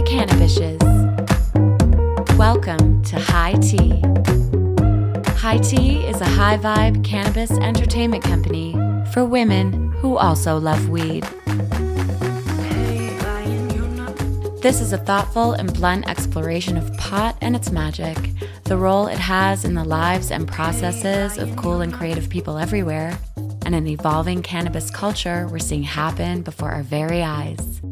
[0.00, 0.78] the Cannabishes.
[2.38, 4.00] Welcome to High Tea.
[5.36, 8.72] High Tea is a high vibe cannabis entertainment company
[9.12, 11.24] for women who also love weed.
[14.62, 18.16] This is a thoughtful and blunt exploration of pot and its magic,
[18.64, 23.18] the role it has in the lives and processes of cool and creative people everywhere,
[23.66, 27.82] and an evolving cannabis culture we're seeing happen before our very eyes.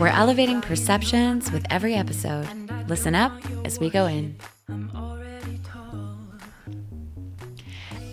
[0.00, 2.48] We're elevating perceptions with every episode.
[2.88, 3.32] Listen up
[3.66, 4.34] as we go in.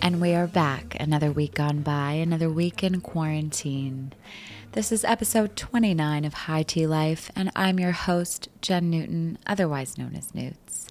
[0.02, 0.98] And we are back.
[1.00, 4.12] Another week gone by, another week in quarantine.
[4.72, 9.96] This is episode 29 of High Tea Life, and I'm your host, Jen Newton, otherwise
[9.96, 10.88] known as Newts.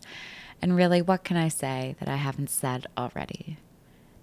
[0.64, 3.58] And really, what can I say that I haven't said already?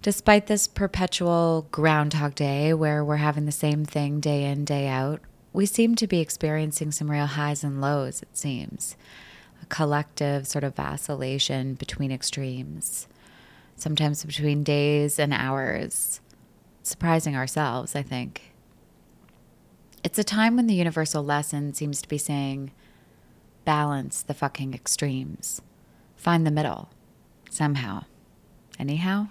[0.03, 5.21] Despite this perpetual Groundhog Day where we're having the same thing day in, day out,
[5.55, 8.97] we seem to be experiencing some real highs and lows, it seems.
[9.63, 13.07] A collective sort of vacillation between extremes,
[13.77, 16.21] sometimes between days and hours,
[16.83, 18.53] surprising ourselves, I think.
[20.03, 22.73] It's a time when the universal lesson seems to be saying,
[23.65, 25.63] balance the fucking extremes,
[26.17, 26.91] find the middle,
[27.49, 28.05] somehow.
[28.77, 29.29] Anyhow?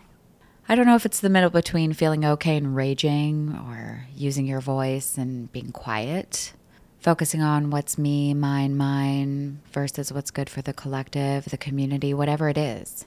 [0.74, 4.60] I don't know if it's the middle between feeling okay and raging or using your
[4.60, 6.54] voice and being quiet,
[7.00, 12.50] focusing on what's me, mine, mine versus what's good for the collective, the community, whatever
[12.50, 13.06] it is.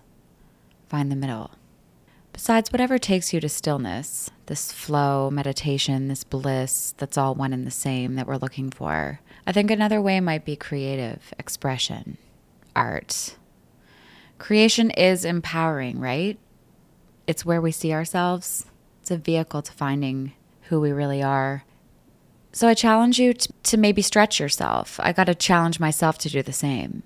[0.89, 1.51] Find the middle.
[2.33, 7.67] Besides, whatever takes you to stillness, this flow, meditation, this bliss that's all one and
[7.67, 12.17] the same that we're looking for, I think another way might be creative expression,
[12.77, 13.35] art.
[14.39, 16.39] Creation is empowering, right?
[17.27, 18.67] It's where we see ourselves.
[19.01, 20.33] It's a vehicle to finding
[20.63, 21.65] who we really are.
[22.53, 24.99] So I challenge you to, to maybe stretch yourself.
[25.03, 27.03] I got to challenge myself to do the same.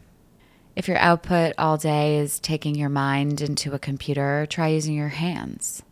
[0.76, 5.08] If your output all day is taking your mind into a computer, try using your
[5.08, 5.82] hands.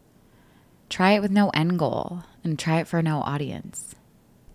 [0.89, 3.95] Try it with no end goal and try it for no audience.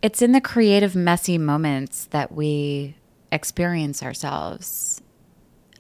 [0.01, 2.95] It's in the creative, messy moments that we
[3.31, 5.02] experience ourselves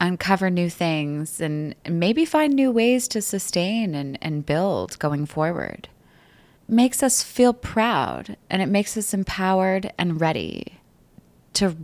[0.03, 5.87] uncover new things and maybe find new ways to sustain and, and build going forward.
[6.67, 10.79] makes us feel proud and it makes us empowered and ready
[11.53, 11.77] to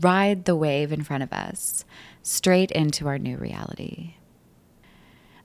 [0.00, 1.84] ride the wave in front of us
[2.22, 4.14] straight into our new reality.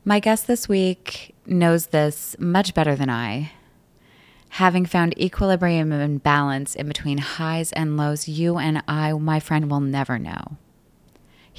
[0.06, 3.52] My guest this week knows this much better than I.
[4.50, 9.70] Having found equilibrium and balance in between highs and lows, you and I, my friend,
[9.70, 10.58] will never know.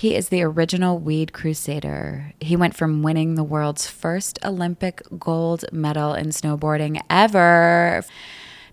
[0.01, 2.33] He is the original weed crusader.
[2.41, 8.03] He went from winning the world's first Olympic gold medal in snowboarding ever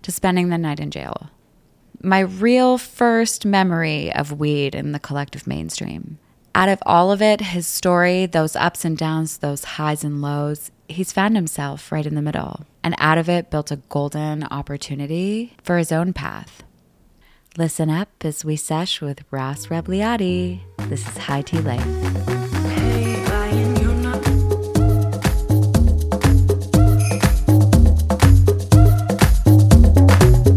[0.00, 1.28] to spending the night in jail.
[2.02, 6.18] My real first memory of weed in the collective mainstream.
[6.54, 10.70] Out of all of it, his story, those ups and downs, those highs and lows,
[10.88, 12.64] he's found himself right in the middle.
[12.82, 16.62] And out of it, built a golden opportunity for his own path.
[17.58, 20.60] Listen up as we sesh with Ross Rebagliati.
[20.88, 21.82] This is High Tea Life.
[22.70, 24.24] Hey, Ryan, not-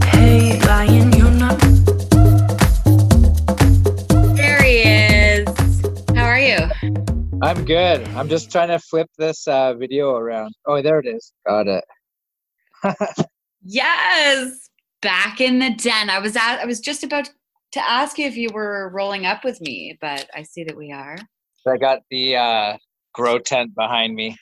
[0.03, 1.09] hey, Ryan,
[1.39, 1.59] not-
[4.35, 5.47] there he is.
[6.15, 6.59] How are you?
[7.41, 8.07] I'm good.
[8.09, 10.53] I'm just trying to flip this uh, video around.
[10.67, 11.33] Oh, there it is.
[11.47, 11.83] Got it.
[13.63, 14.70] yes
[15.01, 16.09] back in the den.
[16.09, 17.29] I was at, I was just about
[17.73, 20.91] to ask you if you were rolling up with me, but I see that we
[20.91, 21.17] are.
[21.67, 22.77] I got the uh,
[23.13, 24.37] grow tent behind me.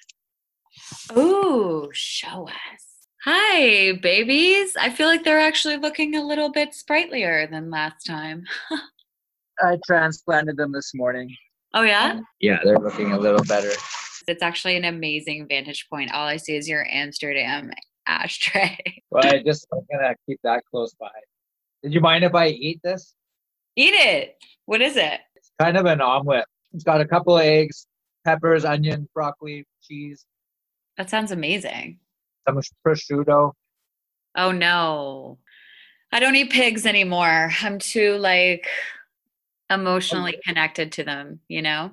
[1.18, 2.86] Ooh, show us.
[3.26, 4.76] Hi, babies.
[4.80, 8.44] I feel like they're actually looking a little bit sprightlier than last time.
[9.62, 11.36] I transplanted them this morning.
[11.74, 12.22] Oh, yeah?
[12.40, 13.72] Yeah, they're looking a little better.
[14.28, 16.14] It's actually an amazing vantage point.
[16.14, 17.72] All I see is your Amsterdam
[18.10, 18.78] ashtray.
[19.12, 21.10] well, I just I'm gonna keep that close by.
[21.84, 23.16] Did you mind if I eat this?
[23.76, 24.38] Eat it.
[24.66, 25.22] What is it?
[25.36, 26.46] It's kind of an omelet.
[26.74, 27.88] It's got a couple of eggs,
[28.26, 30.26] peppers, onion, broccoli, cheese.
[30.98, 32.00] That sounds amazing.
[32.48, 33.54] Some prosciutto.
[34.36, 35.38] Oh no.
[36.12, 37.52] I don't eat pigs anymore.
[37.62, 38.68] I'm too like
[39.70, 40.42] emotionally okay.
[40.46, 41.92] connected to them, you know?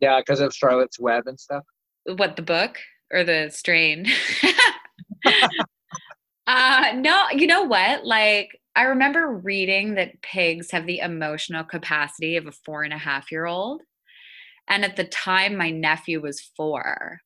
[0.00, 1.64] Yeah, because of Charlotte's Web and stuff.
[2.04, 2.78] What the book
[3.10, 4.06] or the strain?
[6.46, 8.04] uh, no, you know what?
[8.04, 12.98] Like, I remember reading that pigs have the emotional capacity of a four and a
[12.98, 13.82] half year old.
[14.68, 17.20] And at the time, my nephew was four.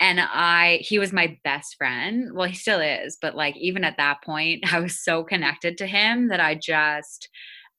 [0.00, 2.32] And I, he was my best friend.
[2.32, 5.86] Well, he still is, but like, even at that point, I was so connected to
[5.86, 7.28] him that I just,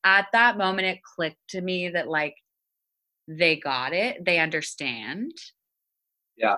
[0.03, 2.35] at that moment it clicked to me that like
[3.27, 5.31] they got it, they understand.
[6.37, 6.55] Yeah.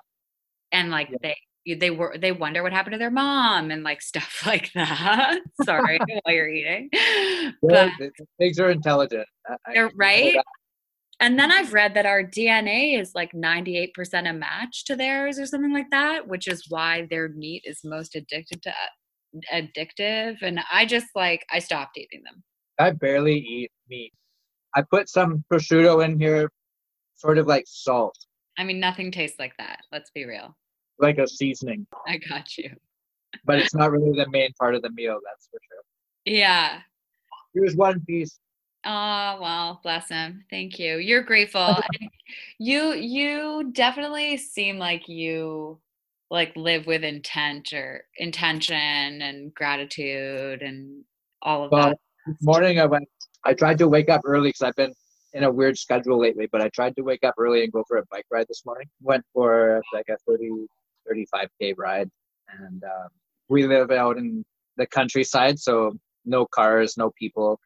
[0.71, 1.17] And like yeah.
[1.21, 5.39] they they were they wonder what happened to their mom and like stuff like that.
[5.63, 6.89] Sorry while you're eating.
[7.61, 7.91] But
[8.39, 9.27] pigs are intelligent.
[9.73, 10.37] they're right.
[11.19, 11.59] And then mm-hmm.
[11.59, 13.91] I've read that our DNA is like 98%
[14.29, 18.15] a match to theirs or something like that, which is why their meat is most
[18.15, 20.41] addicted to uh, addictive.
[20.41, 22.43] And I just like I stopped eating them.
[22.79, 24.11] I barely eat meat.
[24.75, 26.49] I put some prosciutto in here,
[27.15, 28.17] sort of like salt.
[28.57, 29.79] I mean, nothing tastes like that.
[29.91, 30.55] Let's be real
[31.03, 31.85] like a seasoning.
[32.07, 32.71] I got you.
[33.45, 35.83] but it's not really the main part of the meal, that's for sure.
[36.25, 36.79] Yeah.
[37.53, 38.39] Here's one piece.
[38.85, 40.43] Oh well, bless him.
[40.49, 40.97] Thank you.
[40.97, 41.77] You're grateful.
[42.57, 45.79] you you definitely seem like you
[46.29, 51.03] like live with intent or intention and gratitude and
[51.41, 51.97] all of well, that.
[52.25, 53.07] This morning I went
[53.45, 54.93] I tried to wake up early because I've been
[55.33, 57.97] in a weird schedule lately, but I tried to wake up early and go for
[57.97, 58.87] a bike ride this morning.
[59.01, 60.67] Went for like a 30
[61.09, 62.09] 35k ride,
[62.59, 63.07] and um,
[63.49, 64.43] we live out in
[64.77, 65.93] the countryside, so
[66.25, 67.59] no cars, no people,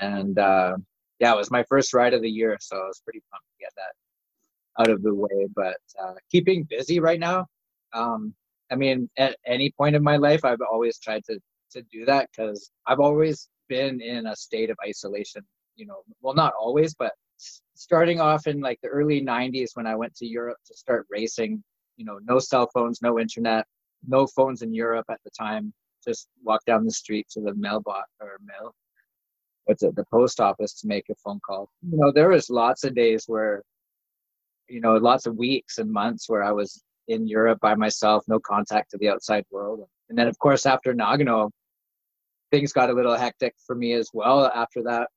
[0.00, 0.76] and uh,
[1.18, 3.64] yeah, it was my first ride of the year, so I was pretty pumped to
[3.64, 5.48] get that out of the way.
[5.54, 7.46] But uh, keeping busy right now,
[7.94, 8.34] um,
[8.70, 11.38] I mean, at any point in my life, I've always tried to
[11.72, 15.42] to do that because I've always been in a state of isolation.
[15.76, 17.12] You know, well, not always, but
[17.74, 21.62] starting off in like the early 90s when I went to Europe to start racing
[21.96, 23.66] you know, no cell phones, no internet,
[24.06, 25.72] no phones in Europe at the time.
[26.06, 28.74] Just walk down the street to the mailbox or mail,
[29.64, 31.68] what's it, the post office to make a phone call.
[31.82, 33.62] You know, there was lots of days where,
[34.68, 38.38] you know, lots of weeks and months where I was in Europe by myself, no
[38.38, 39.80] contact to the outside world.
[40.08, 41.50] And then, of course, after Nagano,
[42.50, 45.08] things got a little hectic for me as well after that,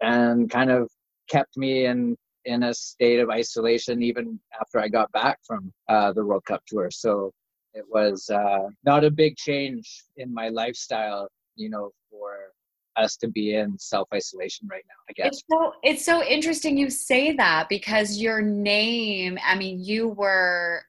[0.00, 0.90] and kind of
[1.28, 6.12] kept me in in a state of isolation even after I got back from uh,
[6.12, 6.90] the World Cup tour.
[6.90, 7.32] So
[7.74, 12.52] it was uh, not a big change in my lifestyle, you know, for
[12.96, 14.94] us to be in self isolation right now.
[15.08, 19.38] I guess it's so it's so interesting you say that because your name.
[19.44, 20.84] I mean, you were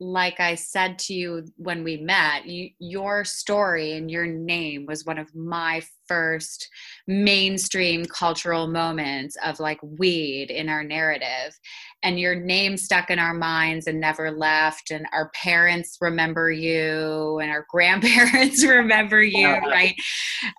[0.00, 5.04] like I said to you when we met, you, your story and your name was
[5.04, 6.68] one of my first
[7.06, 11.58] mainstream cultural moments of like weed in our narrative.
[12.04, 14.92] And your name stuck in our minds and never left.
[14.92, 19.94] And our parents remember you, and our grandparents remember you, right?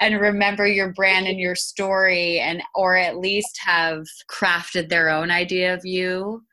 [0.01, 5.31] And remember your brand and your story, and or at least have crafted their own
[5.31, 6.43] idea of you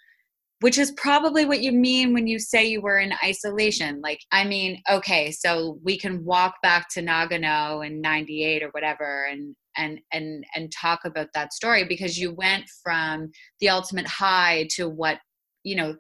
[0.61, 4.01] which is probably what you mean when you say you were in isolation.
[4.01, 9.27] Like, I mean, okay, so we can walk back to Nagano in 98 or whatever
[9.31, 13.31] and and and and talk about that story because you went from
[13.61, 15.19] the ultimate high to what,
[15.63, 15.95] you know,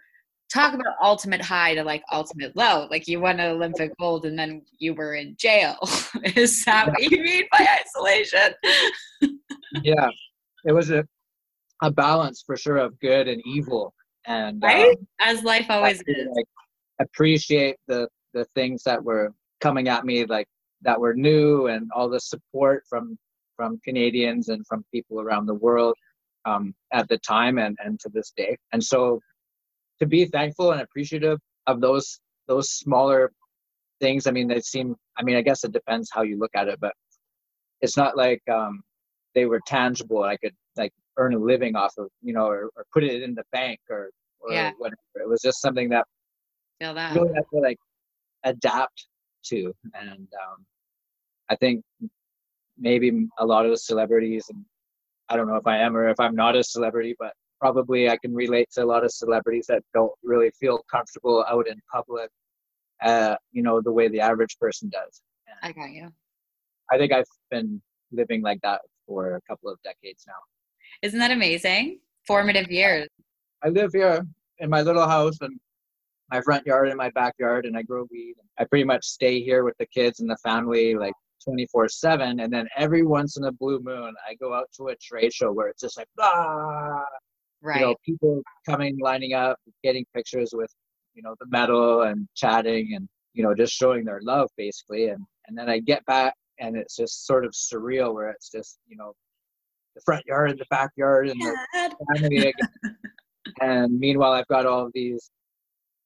[0.50, 2.86] talk about ultimate high to like ultimate low.
[2.90, 5.76] Like you won an Olympic gold and then you were in jail.
[6.34, 8.54] is that what you mean by isolation?
[9.82, 10.08] yeah.
[10.64, 11.06] It was a
[11.82, 13.92] a balance for sure of good and evil
[14.26, 14.96] and right?
[14.96, 16.28] um, as life always is.
[16.34, 16.46] like,
[17.00, 20.46] appreciate the the things that were coming at me like
[20.82, 23.18] that were new and all the support from
[23.56, 25.94] from Canadians and from people around the world
[26.44, 28.56] um, at the time and and to this day.
[28.72, 29.20] And so
[29.98, 33.32] to be thankful and appreciative of those those smaller
[34.00, 36.68] things i mean they seem i mean i guess it depends how you look at
[36.68, 36.92] it but
[37.80, 38.82] it's not like um,
[39.34, 42.84] they were tangible i could like earn a living off of, you know, or, or
[42.92, 44.72] put it in the bank or, or yeah.
[44.78, 44.96] whatever.
[45.16, 46.06] It was just something that,
[46.80, 47.14] Feel that.
[47.14, 47.78] really had to like
[48.44, 49.06] adapt
[49.46, 49.72] to.
[49.94, 50.66] And um,
[51.48, 51.82] I think
[52.78, 54.64] maybe a lot of the celebrities, and
[55.28, 58.18] I don't know if I am or if I'm not a celebrity, but probably I
[58.18, 62.28] can relate to a lot of celebrities that don't really feel comfortable out in public,
[63.02, 65.22] uh, you know, the way the average person does.
[65.46, 66.08] And I got you.
[66.90, 67.80] I think I've been
[68.12, 70.34] living like that for a couple of decades now.
[71.02, 72.00] Isn't that amazing?
[72.26, 73.08] Formative years.
[73.62, 74.26] I live here
[74.58, 75.58] in my little house and
[76.30, 78.34] my front yard and my backyard, and I grow weed.
[78.58, 81.12] I pretty much stay here with the kids and the family like
[81.44, 82.40] 24 7.
[82.40, 85.52] And then every once in a blue moon, I go out to a trade show
[85.52, 87.04] where it's just like, ah,
[87.62, 87.80] right.
[87.80, 90.70] You know, people coming, lining up, getting pictures with,
[91.14, 95.08] you know, the medal and chatting and, you know, just showing their love basically.
[95.08, 98.78] And, and then I get back and it's just sort of surreal where it's just,
[98.88, 99.12] you know,
[99.96, 102.96] the front yard and the backyard and the family again.
[103.60, 105.30] and meanwhile, I've got all these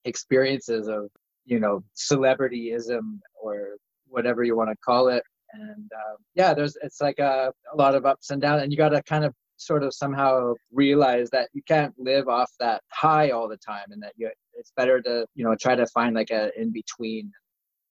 [0.05, 1.11] experiences of,
[1.45, 3.77] you know, celebrityism or
[4.09, 5.23] whatever you want to call it.
[5.53, 8.79] and uh, yeah, there's it's like a, a lot of ups and downs, and you
[8.79, 13.31] got to kind of sort of somehow realize that you can't live off that high
[13.31, 16.31] all the time, and that you it's better to you know try to find like
[16.31, 17.31] a in between.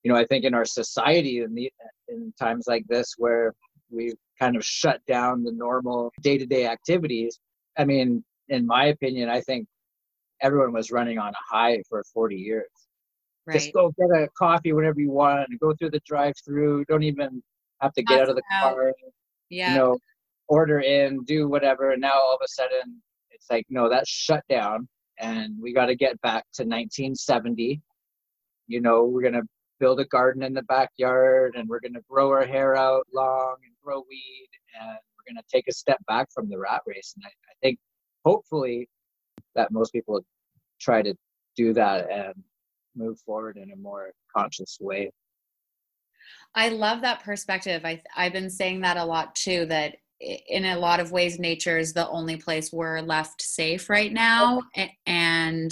[0.03, 1.70] You know, I think in our society in the
[2.08, 3.53] in times like this where
[3.91, 7.39] we've kind of shut down the normal day-to-day activities.
[7.77, 9.67] I mean, in my opinion, I think
[10.41, 12.69] everyone was running on a high for 40 years.
[13.46, 13.55] Right.
[13.55, 16.86] Just go get a coffee whenever you want and go through the drive-through.
[16.86, 17.41] Don't even
[17.81, 18.93] have to get That's out of the car.
[19.50, 19.72] Yeah.
[19.72, 19.98] You know,
[20.48, 21.91] order in, do whatever.
[21.91, 24.88] And now all of a sudden, it's like no, that's shut down,
[25.19, 27.81] and we got to get back to 1970.
[28.67, 29.43] You know, we're gonna
[29.79, 33.74] build a garden in the backyard, and we're gonna grow our hair out long and
[33.83, 37.13] grow weed, and we're gonna take a step back from the rat race.
[37.15, 37.79] And I, I think,
[38.25, 38.89] hopefully,
[39.55, 40.21] that most people
[40.79, 41.13] try to
[41.55, 42.33] do that and
[42.95, 45.12] move forward in a more conscious way.
[46.55, 47.83] I love that perspective.
[47.86, 51.77] I I've been saying that a lot too that in a lot of ways nature
[51.77, 54.62] is the only place we're left safe right now
[55.05, 55.71] and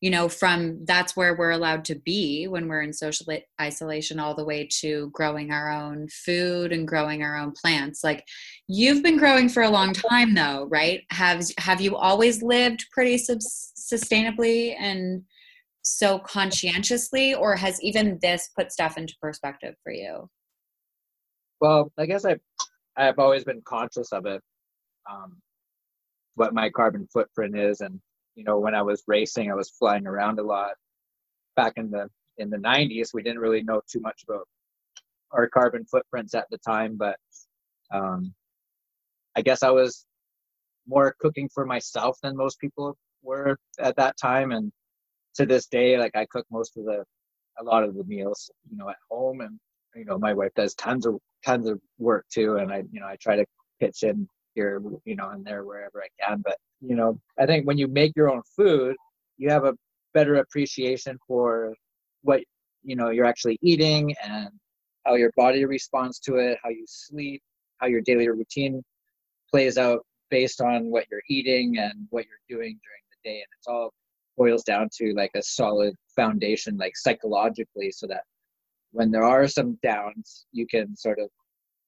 [0.00, 3.26] you know from that's where we're allowed to be when we're in social
[3.60, 8.04] isolation all the way to growing our own food and growing our own plants.
[8.04, 8.24] Like
[8.68, 11.02] you've been growing for a long time though right?
[11.10, 15.22] Have have you always lived pretty sub- sustainably and
[15.82, 20.28] so conscientiously or has even this put stuff into perspective for you?
[21.60, 22.36] Well i guess i
[22.96, 24.40] i've always been conscious of it
[25.10, 25.36] um,
[26.34, 28.00] what my carbon footprint is and
[28.38, 30.72] you know when i was racing i was flying around a lot.
[31.56, 34.46] Back in the in the 90s we didn't really know too much about
[35.32, 37.18] our carbon footprints at the time but
[37.92, 38.34] um,
[39.36, 40.06] i guess i was
[40.86, 44.72] more cooking for myself than most people were at that time and
[45.38, 47.04] to this day, like I cook most of the,
[47.60, 49.58] a lot of the meals, you know, at home, and
[49.96, 51.16] you know, my wife does tons of
[51.46, 53.46] tons of work too, and I, you know, I try to
[53.80, 54.28] pitch in
[54.58, 56.42] here, you know, and there wherever I can.
[56.44, 58.96] But you know, I think when you make your own food,
[59.36, 59.74] you have a
[60.14, 61.74] better appreciation for
[62.22, 62.40] what
[62.82, 64.48] you know you're actually eating and
[65.04, 67.40] how your body responds to it, how you sleep,
[67.78, 68.82] how your daily routine
[69.50, 70.00] plays out
[70.30, 73.92] based on what you're eating and what you're doing during the day, and it's all
[74.36, 78.22] boils down to like a solid foundation like psychologically so that
[78.92, 81.28] when there are some downs you can sort of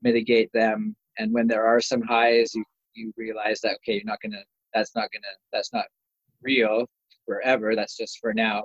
[0.02, 2.64] mitigate them and when there are some highs you
[2.94, 4.42] you realize that okay you're not gonna
[4.74, 5.84] that's not gonna that's not
[6.42, 6.86] real
[7.26, 8.64] forever that's just for now.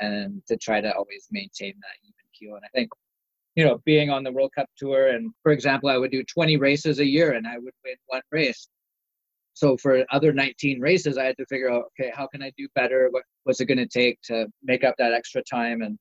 [0.00, 2.54] And to try to always maintain that even keel.
[2.54, 2.90] And i think
[3.56, 6.56] you know being on the world cup tour and for example i would do 20
[6.56, 8.68] races a year and i would win one race.
[9.54, 12.68] So for other 19 races i had to figure out okay how can i do
[12.74, 13.08] better?
[13.10, 15.82] What, was it going to take to make up that extra time?
[15.82, 15.98] And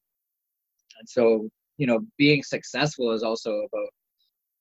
[0.99, 3.89] and so you know being successful is also about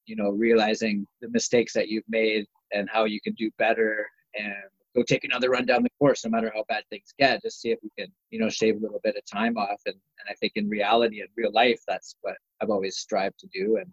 [0.06, 4.54] you know realizing the mistakes that you've made and how you can do better and
[4.94, 7.70] go take another run down the course no matter how bad things get just see
[7.70, 10.34] if we can you know shave a little bit of time off and, and i
[10.34, 13.90] think in reality in real life that's what i've always strived to do and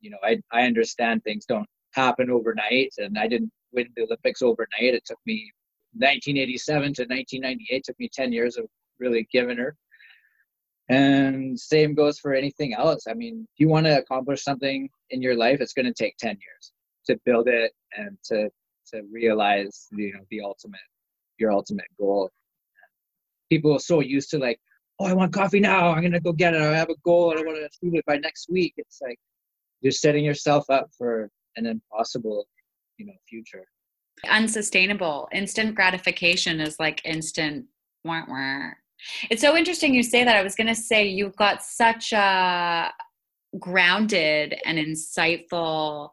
[0.00, 4.40] you know i, I understand things don't happen overnight and i didn't win the Olympics
[4.40, 4.94] overnight.
[4.94, 5.50] It took me
[5.94, 7.84] 1987 to 1998.
[7.84, 8.66] Took me 10 years of
[8.98, 9.76] really giving her.
[10.88, 13.04] And same goes for anything else.
[13.08, 16.16] I mean, if you want to accomplish something in your life, it's going to take
[16.18, 16.72] 10 years
[17.06, 18.50] to build it and to
[18.92, 20.80] to realize you know the ultimate
[21.38, 22.30] your ultimate goal.
[23.50, 24.58] People are so used to like,
[25.00, 25.90] oh, I want coffee now.
[25.90, 26.60] I'm gonna go get it.
[26.60, 28.74] I have a goal and I want to achieve it by next week.
[28.76, 29.18] It's like
[29.80, 32.46] you're setting yourself up for an impossible
[32.98, 33.64] you know future
[34.28, 37.66] unsustainable instant gratification is like instant
[38.04, 38.70] wah, wah.
[39.30, 40.36] It's so interesting you say that.
[40.36, 42.92] I was going to say you've got such a
[43.58, 46.10] grounded and insightful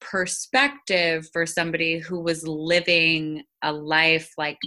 [0.00, 4.58] perspective for somebody who was living a life like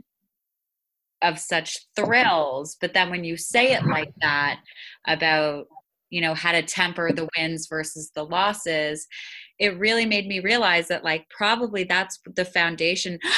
[1.22, 2.78] of such thrills.
[2.80, 4.60] But then when you say it like that
[5.08, 5.66] about
[6.10, 9.08] you know how to temper the wins versus the losses
[9.60, 13.20] it really made me realize that like probably that's the foundation.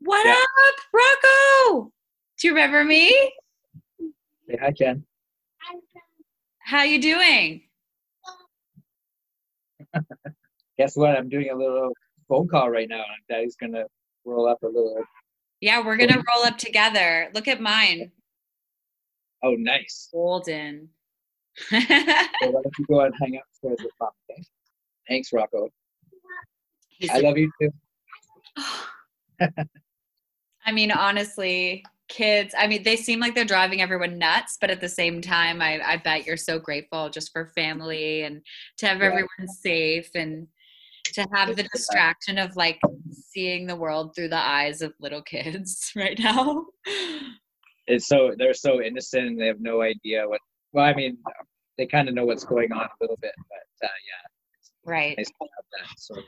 [0.00, 0.32] What yeah.
[0.32, 1.90] up rocco
[2.38, 3.08] do you remember me
[4.48, 5.04] hey hi jen
[5.58, 5.78] Hi.
[6.58, 7.62] how you doing
[10.78, 11.92] guess what i'm doing a little
[12.28, 13.84] phone call right now and daddy's gonna
[14.24, 15.02] roll up a little
[15.60, 18.10] yeah we're gonna roll up together look at mine
[19.42, 20.88] oh nice golden
[21.56, 24.10] so why don't you go and hang upstairs with Mom?
[24.30, 24.42] Okay?
[25.08, 25.68] Thanks, Rocco.
[26.88, 27.70] He's I love you too.
[30.66, 32.54] I mean, honestly, kids.
[32.56, 35.80] I mean, they seem like they're driving everyone nuts, but at the same time, I,
[35.82, 38.42] I bet you're so grateful just for family and
[38.78, 39.06] to have Yeah.
[39.06, 40.46] everyone safe and
[41.14, 42.80] to have the distraction of like
[43.10, 46.66] seeing the world through the eyes of little kids right now.
[47.86, 50.40] It's so they're so innocent and they have no idea what.
[50.72, 51.18] Well, I mean,
[51.78, 55.16] they kind of know what's going on a little bit, but uh, yeah, Right.
[55.16, 56.24] nice to have that sort of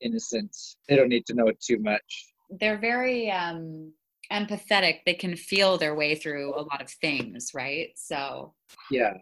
[0.00, 0.76] innocence.
[0.88, 2.26] They don't need to know too much.
[2.50, 3.92] They're very um
[4.32, 5.00] empathetic.
[5.06, 7.90] They can feel their way through a lot of things, right?
[7.96, 8.54] So
[8.90, 9.14] Yeah.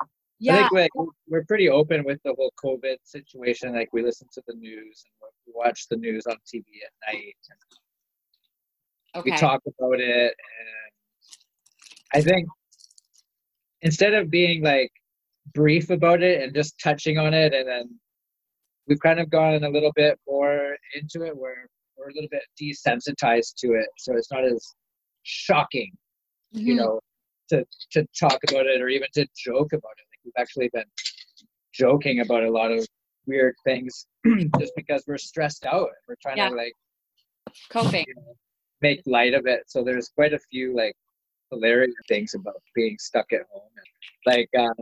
[0.00, 0.06] I
[0.40, 0.90] yeah, think like
[1.26, 3.72] we're pretty open with the whole COVID situation.
[3.72, 7.36] Like we listen to the news and we watch the news on TV at night.
[7.50, 9.30] And okay.
[9.30, 10.68] We talk about it, and
[12.12, 12.48] I think
[13.82, 14.90] instead of being like
[15.54, 17.98] brief about it and just touching on it, and then
[18.86, 21.68] we've kind of gone a little bit more into it where
[22.04, 24.62] we're a little bit desensitized to it, so it's not as
[25.22, 25.90] shocking
[26.52, 26.76] you Mhm.
[26.76, 27.00] know,
[27.48, 30.06] to to talk about it or even to joke about it.
[30.10, 30.84] Like we've actually been
[31.72, 32.86] joking about a lot of
[33.26, 34.06] weird things
[34.60, 35.90] just because we're stressed out.
[36.06, 36.50] We're trying Yeah.
[36.50, 36.72] to like
[37.70, 38.04] coping.
[38.82, 39.64] make light of it.
[39.68, 40.94] So there's quite a few like
[41.50, 43.70] hilarious things about being stuck at home.
[44.26, 44.74] Like uh,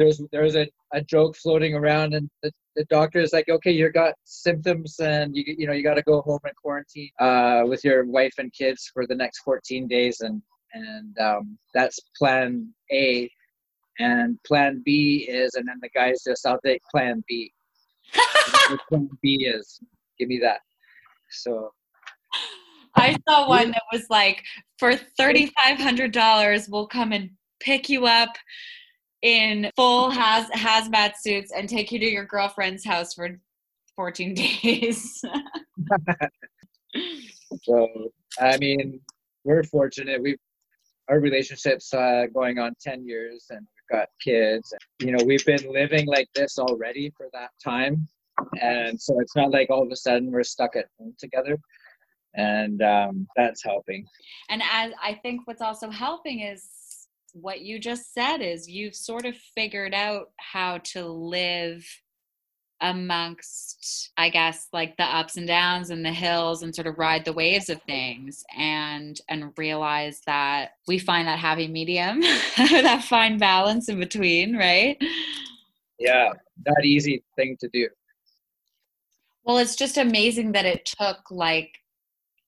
[0.00, 3.90] there's there's a, a joke floating around and the, the doctor is like, okay, you
[3.92, 7.84] got symptoms and you you know you got to go home and quarantine uh, with
[7.84, 10.40] your wife and kids for the next 14 days and
[10.72, 13.30] and um, that's plan A.
[13.98, 17.52] And plan B is, and then the guys just out there, plan B.
[18.88, 19.78] Plan B is,
[20.18, 20.60] give me that.
[21.30, 21.70] So
[22.96, 24.42] I saw one that was like,
[24.78, 27.30] for $3,500, we'll come and
[27.60, 28.30] pick you up
[29.22, 33.38] in full haz- hazmat suits and take you to your girlfriend's house for
[33.96, 35.22] 14 days.
[37.62, 38.10] So
[38.40, 39.00] I mean,
[39.44, 40.22] we're fortunate.
[40.22, 40.38] We've
[41.08, 44.72] our relationship's uh, going on ten years, and we've got kids.
[45.00, 48.06] You know, we've been living like this already for that time,
[48.60, 51.58] and so it's not like all of a sudden we're stuck at home together,
[52.34, 54.06] and um, that's helping.
[54.48, 56.68] and as I think what's also helping is
[57.34, 61.84] what you just said is you've sort of figured out how to live
[62.82, 67.24] amongst i guess like the ups and downs and the hills and sort of ride
[67.26, 72.20] the waves of things and and realize that we find that happy medium
[72.56, 74.96] that fine balance in between right
[75.98, 76.32] Yeah,
[76.66, 77.86] not easy thing to do.
[79.44, 81.76] well it's just amazing that it took like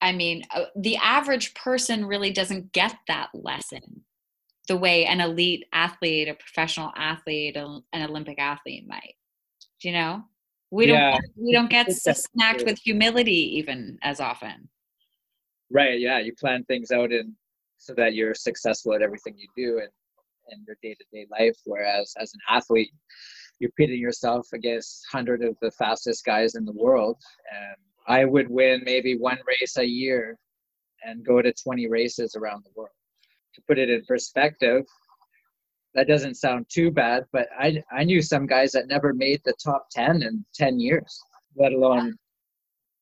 [0.00, 4.02] i mean uh, the average person really doesn't get that lesson
[4.68, 9.14] the way an elite athlete a professional athlete a- an olympic athlete might
[9.80, 10.22] do you know
[10.70, 11.18] we don't Yeah.
[11.36, 14.68] we don't get snacked with humility even as often
[15.70, 15.98] Right.
[16.00, 17.32] Yeah, you plan things out and
[17.78, 19.88] so that you're successful at everything you do and
[20.50, 21.56] in your day to day life.
[21.64, 22.90] Whereas as an athlete,
[23.58, 27.16] you're pitting yourself against hundred of the fastest guys in the world,
[27.50, 30.38] and I would win maybe one race a year
[31.04, 32.90] and go to 20 races around the world.
[33.54, 34.84] To put it in perspective,
[35.94, 39.54] that doesn't sound too bad, but I I knew some guys that never made the
[39.62, 41.20] top 10 in 10 years,
[41.56, 42.16] let alone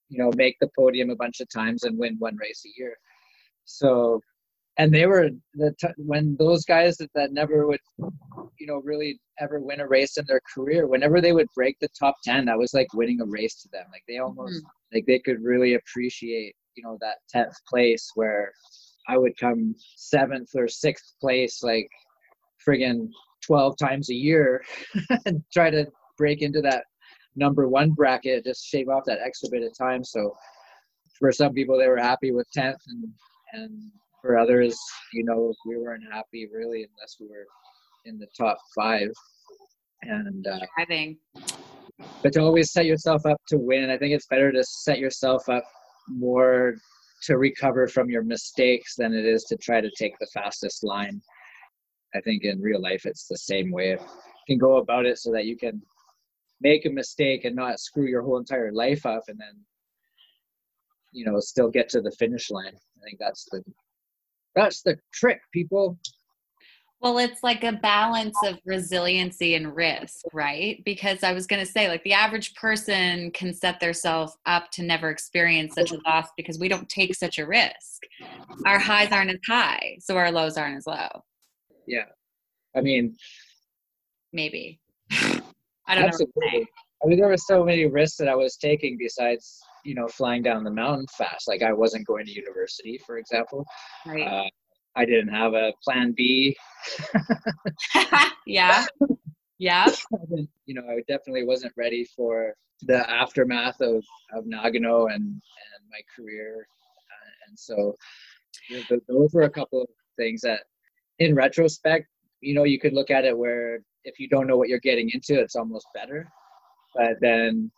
[0.09, 2.97] you know make the podium a bunch of times and win one race a year.
[3.65, 4.21] So,
[4.77, 7.81] and they were the t- when those guys that, that never would
[8.59, 11.89] you know really ever win a race in their career, whenever they would break the
[11.99, 13.87] top 10, that was like winning a race to them.
[13.93, 14.97] Like they almost mm-hmm.
[14.97, 18.53] like they could really appreciate you know that 10th place where
[19.09, 21.89] I would come seventh or sixth place like
[22.67, 23.09] friggin'
[23.47, 24.63] 12 times a year
[25.27, 25.87] and try to
[26.19, 26.85] break into that
[27.37, 30.05] number one bracket, just shave off that extra bit of time.
[30.05, 30.35] So
[31.19, 33.09] for some people, they were happy with 10th, and,
[33.53, 34.79] and for others,
[35.13, 37.47] you know, we weren't happy really unless we were
[38.05, 39.09] in the top five.
[40.03, 41.19] And, uh, i think
[42.23, 45.49] but to always set yourself up to win, I think it's better to set yourself
[45.49, 45.65] up
[46.09, 46.75] more
[47.23, 51.21] to recover from your mistakes than it is to try to take the fastest line.
[52.15, 53.91] I think in real life, it's the same way.
[53.91, 53.99] You
[54.47, 55.81] can go about it so that you can
[56.61, 59.65] make a mistake and not screw your whole entire life up and then,
[61.13, 62.75] you know, still get to the finish line.
[62.75, 63.63] I think that's the,
[64.55, 65.99] that's the trick, people.
[67.01, 70.83] Well, it's like a balance of resiliency and risk, right?
[70.85, 74.83] Because I was going to say, like, the average person can set themselves up to
[74.83, 78.03] never experience such a loss because we don't take such a risk.
[78.67, 81.09] Our highs aren't as high, so our lows aren't as low.
[81.87, 82.05] Yeah.
[82.77, 83.17] I mean,
[84.33, 84.79] Maybe.
[85.11, 86.03] I don't know.
[86.05, 86.25] what to say.
[86.27, 86.67] Absolutely.
[87.03, 90.43] I mean, there were so many risks that I was taking besides you know, flying
[90.43, 91.49] down the mountain fast.
[91.49, 93.65] Like I wasn't going to university, for example.
[94.07, 94.27] Right.
[94.27, 94.45] Uh,
[94.97, 96.57] I didn't have a plan B.
[98.47, 98.85] yeah.
[99.59, 99.87] Yeah.
[100.67, 106.01] you know, I definitely wasn't ready for the aftermath of, of Nagano and, and my
[106.17, 106.67] career.
[106.67, 107.95] Uh, and so
[108.69, 110.61] th- th- those were a couple of things that
[111.19, 112.07] in retrospect,
[112.41, 115.11] you know, you could look at it where if you don't know what you're getting
[115.11, 116.27] into, it's almost better.
[116.95, 117.71] But then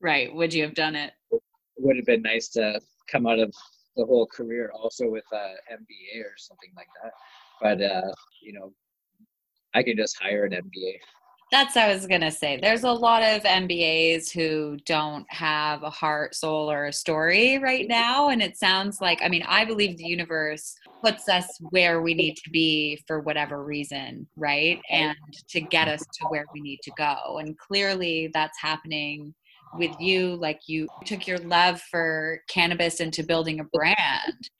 [0.00, 0.34] Right.
[0.34, 1.12] Would you have done it?
[1.30, 1.42] it
[1.78, 3.52] would have been nice to come out of
[3.96, 7.12] the whole career also with a MBA or something like that.
[7.60, 8.72] But uh, you know,
[9.74, 10.94] I could just hire an MBA.
[11.52, 12.60] That's I was gonna say.
[12.62, 17.88] There's a lot of MBAs who don't have a heart, soul, or a story right
[17.88, 22.14] now, and it sounds like I mean I believe the universe puts us where we
[22.14, 24.80] need to be for whatever reason, right?
[24.90, 25.16] And
[25.48, 27.38] to get us to where we need to go.
[27.38, 29.34] And clearly that's happening
[29.76, 30.36] with you.
[30.36, 34.50] Like you took your love for cannabis into building a brand.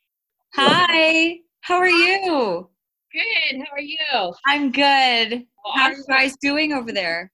[0.55, 2.69] Hi, how are you?
[3.13, 3.59] Good.
[3.59, 4.35] How are you?
[4.47, 5.45] I'm good.
[5.75, 7.31] How are you guys doing over there?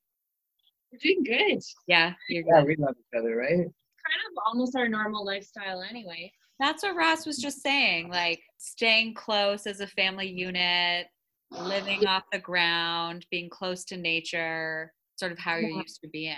[0.93, 1.62] We're doing good.
[1.87, 3.51] Yeah, you're Yeah, we love each other, right?
[3.51, 6.33] Kind of almost our normal lifestyle anyway.
[6.59, 8.09] That's what Ross was just saying.
[8.09, 11.09] Like staying close as a family unit,
[11.51, 16.37] living off the ground, being close to nature, sort of how you're used to being.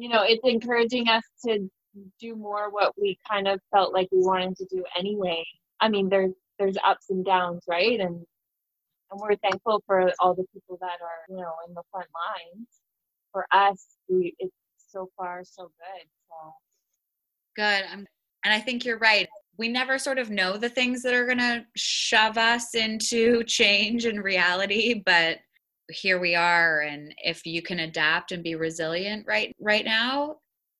[0.00, 1.68] You know, it's encouraging us to
[2.18, 5.44] do more what we kind of felt like we wanted to do anyway.
[5.80, 8.00] I mean, there's there's ups and downs, right?
[8.00, 8.24] And
[9.10, 12.68] and we're thankful for all the people that are, you know, in the front lines.
[13.32, 14.54] For us, we it's
[14.88, 16.06] so far so good.
[16.28, 16.54] So
[17.56, 17.84] Good.
[17.92, 18.06] I'm,
[18.44, 19.28] and I think you're right.
[19.58, 24.06] We never sort of know the things that are going to shove us into change
[24.06, 25.40] and reality, but
[25.90, 30.36] here we are and if you can adapt and be resilient right right now,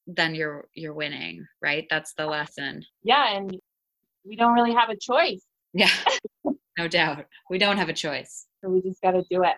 [0.07, 1.87] then you're you're winning, right?
[1.91, 2.85] That's the lesson.
[3.03, 3.57] yeah, and
[4.25, 5.43] we don't really have a choice.
[5.73, 5.91] Yeah.
[6.79, 7.27] no doubt.
[7.49, 8.47] We don't have a choice.
[8.63, 9.57] So we just gotta do it.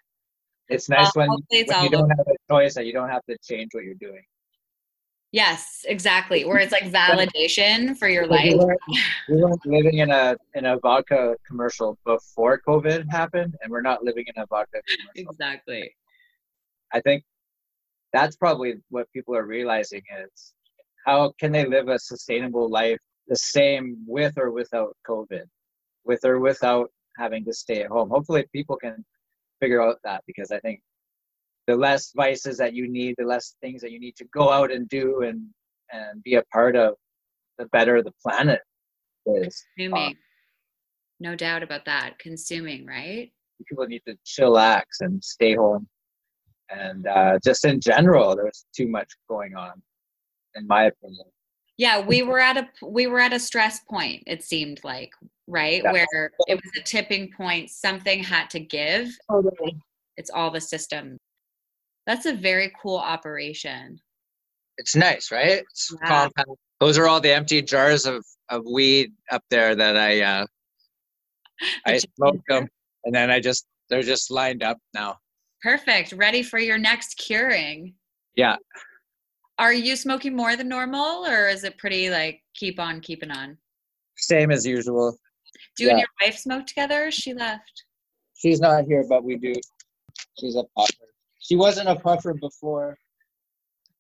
[0.69, 3.25] It's nice Uh, when, it's when you don't have a choice that you don't have
[3.29, 4.23] to change what you're doing.
[5.33, 6.45] Yes, exactly.
[6.45, 8.53] Where it's like validation for your life.
[8.53, 8.81] We weren't,
[9.29, 14.05] we weren't living in a in a vodka commercial before COVID happened, and we're not
[14.05, 15.31] living in a vodka commercial.
[15.31, 15.95] Exactly.
[16.93, 17.25] I think
[18.13, 20.53] that's probably what people are realizing is
[21.07, 25.45] how can they live a sustainable life the same with or without COVID,
[26.05, 28.11] with or without having to stay at home.
[28.11, 29.03] Hopefully, people can
[29.61, 30.83] figure out that because I think
[31.67, 34.73] the less vices that you need, the less things that you need to go out
[34.73, 35.47] and do and
[35.93, 36.95] and be a part of,
[37.59, 38.61] the better the planet
[39.27, 39.63] is.
[39.77, 40.17] Consuming.
[41.21, 42.19] No doubt about that.
[42.19, 43.31] Consuming, right?
[43.69, 45.87] People need to chillax and stay home,
[46.71, 49.81] and uh, just in general, there's too much going on,
[50.57, 51.27] in my opinion.
[51.79, 55.13] Yeah, we were at a we were at a stress point, it seemed like,
[55.47, 55.83] right?
[55.83, 55.93] Yeah.
[55.93, 59.09] Where it was a tipping point, something had to give.
[59.31, 59.77] Totally.
[60.17, 61.19] It's all the system.
[62.07, 64.01] That's a very cool operation.
[64.79, 65.63] It's nice, right?
[65.63, 66.29] It's Yeah.
[66.81, 70.47] Those are all the empty jars of, of weed up there that I uh,
[71.87, 72.67] I smoked them,
[73.05, 75.19] and then I just they're just lined up now.
[75.63, 76.13] Perfect.
[76.13, 77.95] Ready for your next curing.
[78.35, 78.57] Yeah,
[79.59, 83.59] Are you smoking more than normal or is it pretty like keep on keeping on?
[84.17, 85.17] same as usual.
[85.77, 87.11] Do you and your wife smoke together?
[87.11, 87.85] She left.
[88.35, 89.53] She's not here, but we do.
[90.39, 91.02] She's a puffer.
[91.43, 92.97] She wasn't a puffer before,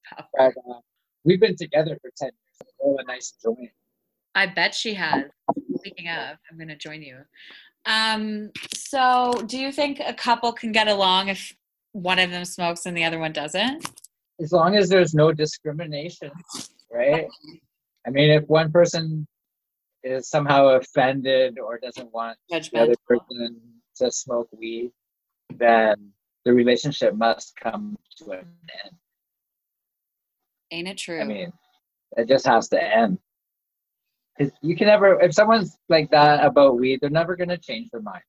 [0.08, 0.28] Puffer.
[0.36, 0.78] but uh,
[1.24, 2.72] we've been together for ten years.
[2.82, 3.70] Oh, a nice joint.
[4.34, 5.24] I bet she has.
[5.76, 7.18] Speaking of, I'm going to join you.
[7.84, 11.54] Um, so, do you think a couple can get along if
[11.90, 13.90] one of them smokes and the other one doesn't?
[14.40, 16.30] As long as there's no discrimination,
[16.92, 17.26] right?
[18.06, 19.26] I mean, if one person
[20.04, 23.60] is somehow offended or doesn't want the other person
[23.96, 24.92] to smoke weed,
[25.56, 26.12] then
[26.44, 28.38] the relationship must come to an
[28.84, 28.96] end.
[30.70, 31.20] Ain't it true?
[31.20, 31.52] I mean,
[32.16, 33.18] it just has to end.
[34.38, 37.90] 'Cause You can never, if someone's like that about weed, they're never going to change
[37.90, 38.22] their mind.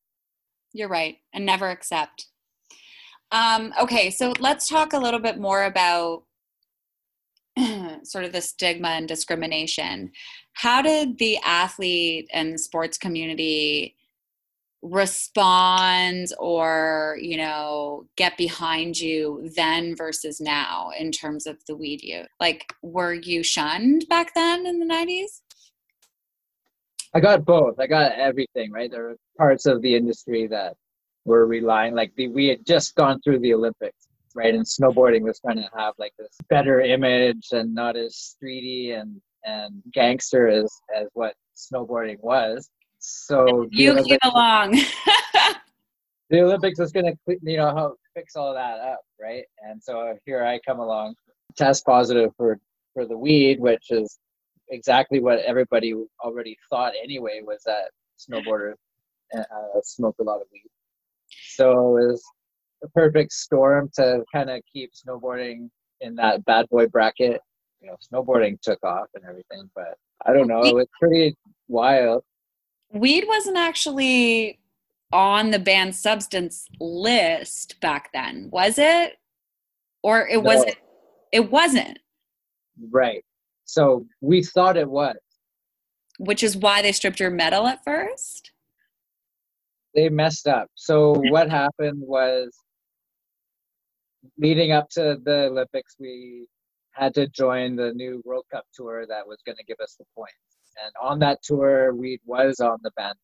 [0.74, 2.28] You're right, and never accept.
[3.32, 6.24] Um, okay, so let's talk a little bit more about
[8.04, 10.12] sort of the stigma and discrimination.
[10.54, 13.96] How did the athlete and sports community
[14.84, 22.04] respond or, you know, get behind you then versus now in terms of the weed
[22.04, 22.28] use?
[22.40, 25.42] Like, were you shunned back then in the 90s?
[27.16, 27.80] I got both.
[27.80, 28.92] I got everything, right?
[28.92, 30.76] There were parts of the industry that
[31.26, 34.54] were relying, like the, we had just gone through the Olympics, right?
[34.54, 39.22] And snowboarding was trying to have like this better image and not as streety and
[39.46, 42.70] and gangster as as what snowboarding was.
[43.06, 44.72] So You came Olympics, along.
[46.30, 49.44] the Olympics was going to you know help fix all that up, right?
[49.62, 51.16] And so here I come along,
[51.58, 52.58] test positive for
[52.94, 54.20] for the weed, which is
[54.70, 58.76] exactly what everybody already thought anyway was that snowboarders
[59.38, 60.70] uh, smoke a lot of weed.
[61.56, 62.24] So it was
[62.86, 67.42] a perfect storm to kind of keep snowboarding in that bad boy bracket.
[67.82, 70.64] You know, snowboarding took off and everything, but I don't know.
[70.64, 71.36] It was pretty
[71.68, 72.24] wild.
[72.92, 74.60] Weed wasn't actually
[75.12, 79.18] on the banned substance list back then, was it?
[80.02, 80.42] Or it No.
[80.42, 80.76] wasn't?
[81.32, 82.00] It wasn't,
[82.92, 83.24] Right.
[83.66, 85.16] So we thought it was.
[86.20, 88.52] which is why they stripped your medal at first.
[89.96, 90.70] They messed up.
[90.76, 92.56] So what happened was
[94.38, 96.46] leading up to the Olympics, we
[96.94, 100.06] had to join the new World Cup tour that was going to give us the
[100.16, 100.34] points.
[100.84, 103.18] And on that tour, weed was on the banned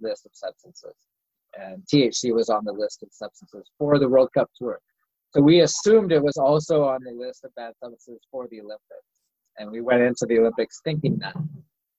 [0.00, 0.94] list of substances,
[1.58, 4.78] and THC was on the list of substances for the World Cup tour.
[5.30, 9.06] So we assumed it was also on the list of banned substances for the Olympics,
[9.58, 11.36] and we went into the Olympics thinking that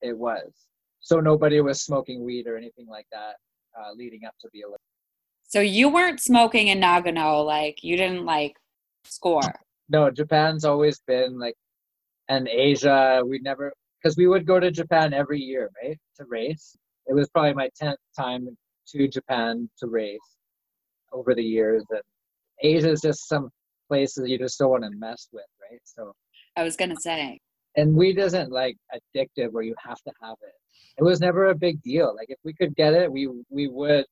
[0.02, 0.52] it was.
[1.00, 3.36] So nobody was smoking weed or anything like that
[3.80, 4.84] uh, leading up to the Olympics.
[5.48, 8.56] So you weren't smoking in Nagano, like you didn't like
[9.04, 9.42] score.
[9.92, 11.56] No, Japan's always been like,
[12.30, 13.22] and Asia.
[13.26, 16.76] We never because we would go to Japan every year, right, to race.
[17.08, 18.48] It was probably my tenth time
[18.88, 20.20] to Japan to race
[21.12, 22.02] over the years, and
[22.62, 23.50] Asia is just some
[23.90, 25.82] places you just don't want to mess with, right?
[25.84, 26.14] So,
[26.56, 27.40] I was gonna say.
[27.76, 30.54] and weed isn't like addictive where you have to have it.
[30.98, 32.16] It was never a big deal.
[32.16, 34.06] Like if we could get it, we we would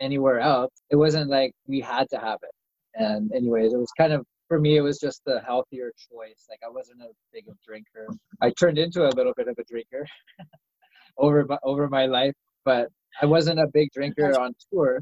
[0.00, 0.72] anywhere else.
[0.90, 2.54] It wasn't like we had to have it.
[3.02, 6.46] And anyways, it was kind of for me it was just the healthier choice.
[6.48, 8.08] Like I wasn't a big drinker.
[8.40, 10.06] I turned into a little bit of a drinker
[11.18, 12.34] over my, over my life,
[12.64, 12.88] but
[13.20, 15.00] I wasn't a big drinker on tour.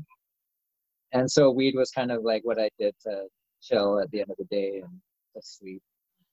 [1.13, 3.27] And so weed was kind of like what I did to
[3.63, 5.01] chill at the end of the day and
[5.35, 5.83] to sleep,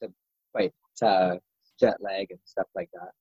[0.02, 0.10] to
[0.52, 1.36] fight uh,
[1.80, 3.12] jet lag and stuff like that.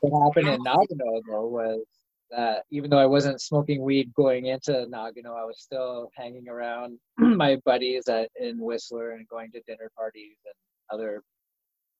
[0.00, 1.84] What happened in Nagano though was
[2.30, 6.98] that even though I wasn't smoking weed going into Nagano, I was still hanging around
[7.18, 10.54] my buddies at, in Whistler and going to dinner parties and
[10.98, 11.22] other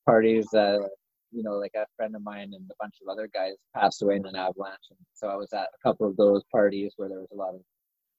[0.07, 0.53] parties.
[0.55, 0.79] Uh,
[1.31, 4.17] you know, like a friend of mine and a bunch of other guys passed away
[4.17, 7.21] in an avalanche, and so I was at a couple of those parties where there
[7.21, 7.61] was a lot of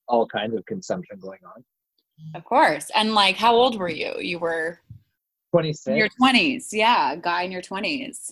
[0.08, 1.64] all kinds of consumption going on.
[2.36, 2.92] Of course.
[2.96, 4.14] And like how old were you?
[4.20, 4.80] You were
[5.52, 5.98] Twenty in six.
[5.98, 6.70] your twenties.
[6.72, 8.32] Yeah, a guy in your twenties.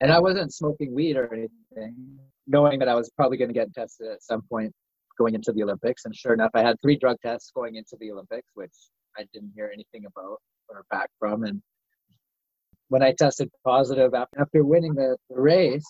[0.00, 3.72] and I wasn't smoking weed or anything, knowing that I was probably going to get
[3.74, 4.72] tested at some point
[5.18, 6.04] going into the Olympics.
[6.04, 8.74] And sure enough, I had three drug tests going into the Olympics, which
[9.16, 11.44] I didn't hear anything about or back from.
[11.44, 11.62] And
[12.88, 15.86] when I tested positive after winning the, the race,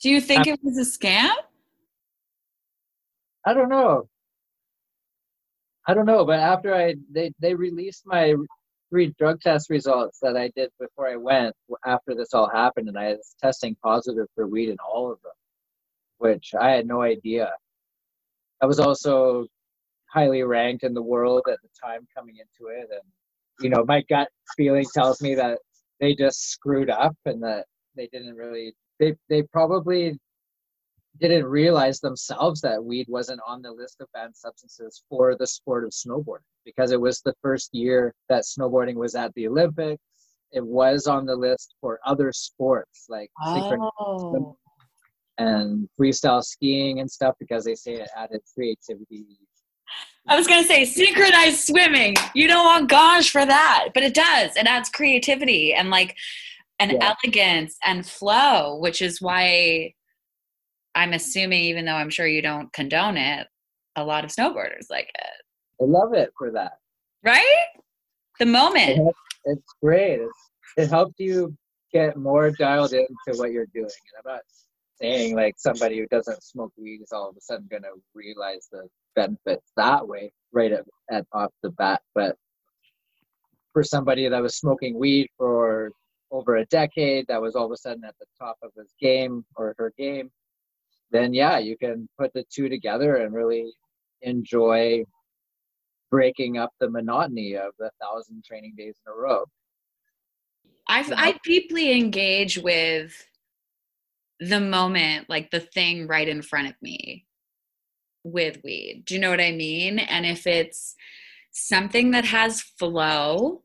[0.00, 1.32] Do you think it was a scam?
[3.46, 4.08] I don't know.
[5.86, 8.34] I don't know, but after I they they released my
[8.90, 12.98] three drug test results that I did before I went after this all happened, and
[12.98, 15.32] I was testing positive for weed in all of them,
[16.18, 17.52] which I had no idea.
[18.60, 19.46] I was also
[20.06, 23.02] highly ranked in the world at the time coming into it, and
[23.60, 25.58] you know my gut feeling tells me that
[26.00, 30.18] they just screwed up and that they didn't really they they probably
[31.20, 35.84] didn't realize themselves that weed wasn't on the list of banned substances for the sport
[35.84, 40.02] of snowboarding because it was the first year that snowboarding was at the Olympics.
[40.52, 44.56] It was on the list for other sports like Oh.
[45.38, 49.24] and freestyle skiing and stuff because they say it added creativity.
[50.26, 52.14] I was gonna say synchronized swimming.
[52.34, 54.56] You don't want gosh for that, but it does.
[54.56, 56.16] It adds creativity and like
[56.80, 57.14] an Yeah.
[57.24, 59.94] elegance and flow, which is why
[60.98, 63.46] I'm assuming, even though I'm sure you don't condone it,
[63.94, 66.72] a lot of snowboarders like it, I love it for that.
[67.22, 67.66] right?
[68.40, 69.14] The moment.
[69.44, 70.20] It's great.
[70.20, 71.56] It's, it helped you
[71.92, 73.84] get more dialed into what you're doing.
[73.84, 74.40] And I'm not
[75.00, 78.66] saying like somebody who doesn't smoke weed is all of a sudden going to realize
[78.72, 82.02] the benefits that way right at, at off the bat.
[82.12, 82.34] But
[83.72, 85.92] for somebody that was smoking weed for
[86.32, 89.44] over a decade, that was all of a sudden at the top of his game
[89.54, 90.30] or her game,
[91.10, 93.72] then yeah, you can put the two together and really
[94.22, 95.04] enjoy
[96.10, 99.44] breaking up the monotony of the thousand training days in a row.
[100.88, 103.12] I, I deeply engage with
[104.40, 107.26] the moment, like the thing right in front of me
[108.24, 109.02] with weed.
[109.04, 109.98] Do you know what I mean?
[109.98, 110.94] And if it's
[111.50, 113.62] something that has flow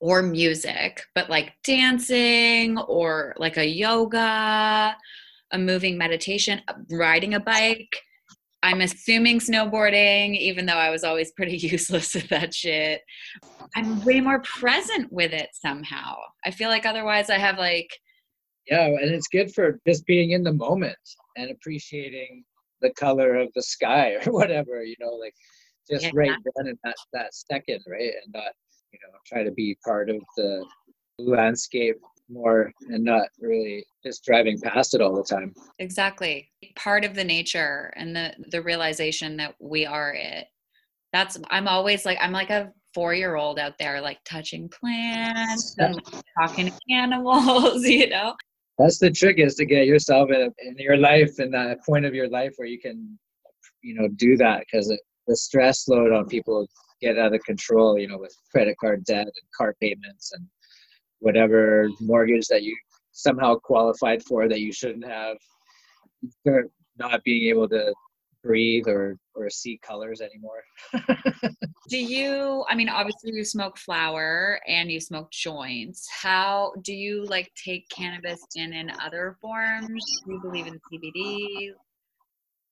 [0.00, 4.96] or music, but like dancing or like a yoga,
[5.52, 7.96] a moving meditation, riding a bike.
[8.62, 13.02] I'm assuming snowboarding, even though I was always pretty useless at that shit.
[13.76, 16.16] I'm way more present with it somehow.
[16.44, 17.90] I feel like otherwise I have like.
[18.66, 20.98] Yeah, and it's good for just being in the moment
[21.36, 22.44] and appreciating
[22.80, 25.34] the color of the sky or whatever, you know, like
[25.90, 28.12] just yeah, right then in that, that second, right?
[28.22, 28.52] And not,
[28.92, 30.64] you know, try to be part of the
[31.18, 31.96] landscape
[32.28, 35.54] more and not really just driving past it all the time.
[35.78, 36.50] Exactly.
[36.76, 40.46] Part of the nature and the the realization that we are it.
[41.12, 45.74] That's I'm always like I'm like a four year old out there like touching plants
[45.78, 46.00] and
[46.38, 48.34] talking to animals, you know.
[48.78, 52.14] That's the trick is to get yourself in, in your life in that point of
[52.14, 53.18] your life where you can,
[53.82, 54.92] you know, do that because
[55.26, 56.66] the stress load on people
[57.00, 60.46] get out of control, you know, with credit card debt and car payments and
[61.20, 62.76] whatever mortgage that you
[63.12, 65.36] somehow qualified for that you shouldn't have.
[66.98, 67.94] Not being able to
[68.42, 70.62] breathe or or see colors anymore.
[71.88, 76.08] Do you i mean obviously you smoke flower and you smoke joints.
[76.10, 80.04] How do you like take cannabis in in other forms?
[80.26, 81.72] Do you believe in cbd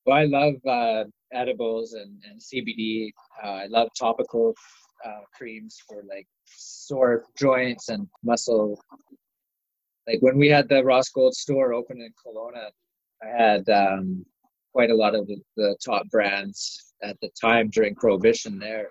[0.07, 3.11] well i love uh, edibles and, and cbd
[3.45, 4.55] uh, i love topical
[5.05, 8.81] uh, creams for like sore joints and muscle.
[10.07, 12.71] Like when we had the Ross Gold store open in Kelowna,
[13.23, 14.25] I had um,
[14.73, 18.89] quite a lot of the, the, top brands at the time during Prohibition there,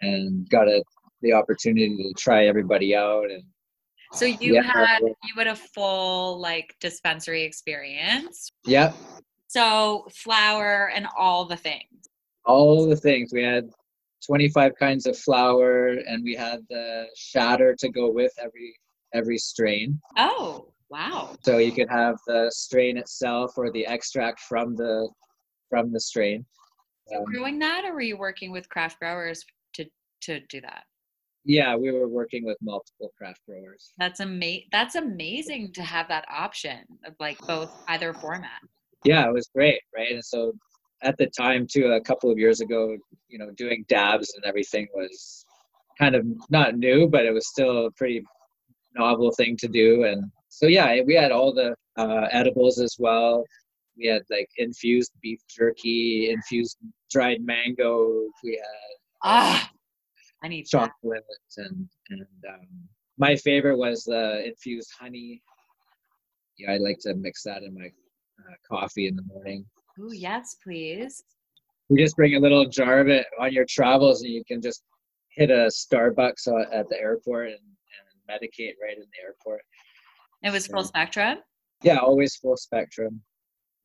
[0.00, 0.82] and got a,
[1.22, 3.30] the opportunity to try everybody out.
[3.30, 3.42] And
[4.12, 8.50] so you yeah, had you had a full like dispensary experience.
[8.66, 8.94] Yep.
[9.46, 12.08] So flower and all the things.
[12.44, 13.70] All the things we had
[14.26, 18.74] 25 kinds of flower and we had the shatter to go with every
[19.12, 20.00] every strain.
[20.16, 21.36] Oh wow.
[21.42, 25.08] So you could have the strain itself or the extract from the
[25.70, 26.44] from the strain.
[27.08, 29.86] So um, growing that or were you working with craft growers to
[30.22, 30.84] to do that?
[31.44, 33.92] Yeah we were working with multiple craft growers.
[33.98, 38.60] That's amazing that's amazing to have that option of like both either format.
[39.04, 40.12] Yeah it was great right?
[40.12, 40.54] And so
[41.02, 42.96] at the time too a couple of years ago
[43.28, 45.44] you know doing dabs and everything was
[45.98, 48.22] kind of not new but it was still a pretty
[48.94, 50.04] novel thing to do.
[50.04, 53.44] And so yeah we had all the uh, edibles as well.
[53.96, 56.78] We had like infused beef jerky infused
[57.10, 58.28] dried mango.
[58.42, 59.70] We had ah
[60.42, 61.64] i need chocolate that.
[61.64, 62.66] and and um,
[63.18, 65.42] my favorite was the infused honey.
[66.58, 69.64] Yeah i like to mix that in my uh, coffee in the morning
[70.00, 71.22] Oh, yes, please.
[71.88, 74.82] We just bring a little jar of it on your travels and you can just
[75.30, 79.60] hit a Starbucks at the airport and, and medicate right in the airport.
[80.42, 81.38] It was full spectrum?
[81.82, 83.22] Yeah, always full spectrum.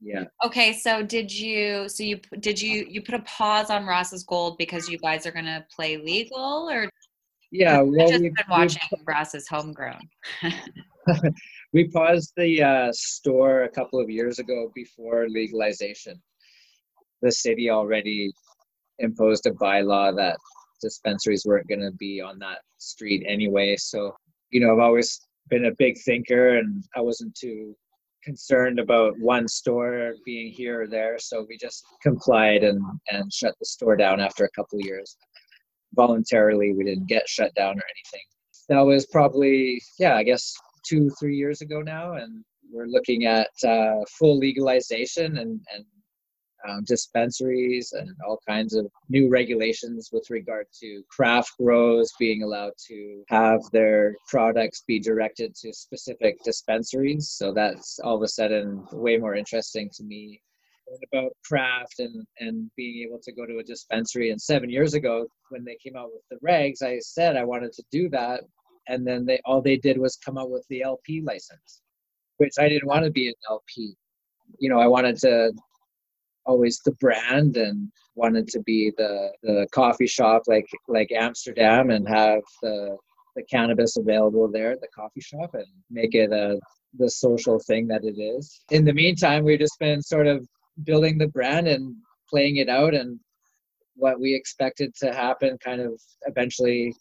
[0.01, 0.25] Yeah.
[0.45, 4.57] Okay, so did you so you did you you put a pause on Ross's Gold
[4.57, 6.89] because you guys are gonna play legal or
[7.51, 10.07] yeah, well, I've just been watching Ross's Homegrown.
[11.73, 16.21] we paused the uh, store a couple of years ago before legalization.
[17.21, 18.31] The city already
[18.99, 20.37] imposed a bylaw that
[20.81, 23.75] dispensaries weren't going to be on that street anyway.
[23.77, 24.15] So,
[24.51, 25.19] you know, I've always
[25.49, 27.75] been a big thinker and I wasn't too
[28.23, 31.17] concerned about one store being here or there.
[31.19, 35.17] So we just complied and, and shut the store down after a couple of years.
[35.95, 38.25] Voluntarily, we didn't get shut down or anything.
[38.69, 40.53] That was probably, yeah, I guess
[40.89, 45.85] two, three years ago now, and we're looking at uh, full legalization and, and
[46.67, 52.73] um, dispensaries and all kinds of new regulations with regard to craft grows being allowed
[52.87, 57.29] to have their products be directed to specific dispensaries.
[57.29, 60.41] So that's all of a sudden way more interesting to me.
[61.13, 64.31] About craft and and being able to go to a dispensary.
[64.31, 67.73] And seven years ago when they came out with the regs i said i wanted
[67.73, 68.41] to do that
[68.89, 71.81] and then they all they did was come up with the LP license,
[72.37, 73.95] which I didn't want to be an LP.
[74.57, 75.53] You know, I wanted to
[76.45, 82.07] always the brand and wanted to be the the coffee shop like like Amsterdam and
[82.09, 82.97] have the
[83.35, 86.59] the cannabis available there at the coffee shop and make it a
[86.97, 88.61] the social thing that it is.
[88.71, 90.47] In the meantime, we've just been sort of
[90.83, 91.95] building the brand and
[92.27, 93.19] playing it out and
[93.95, 96.95] what we expected to happen kind of eventually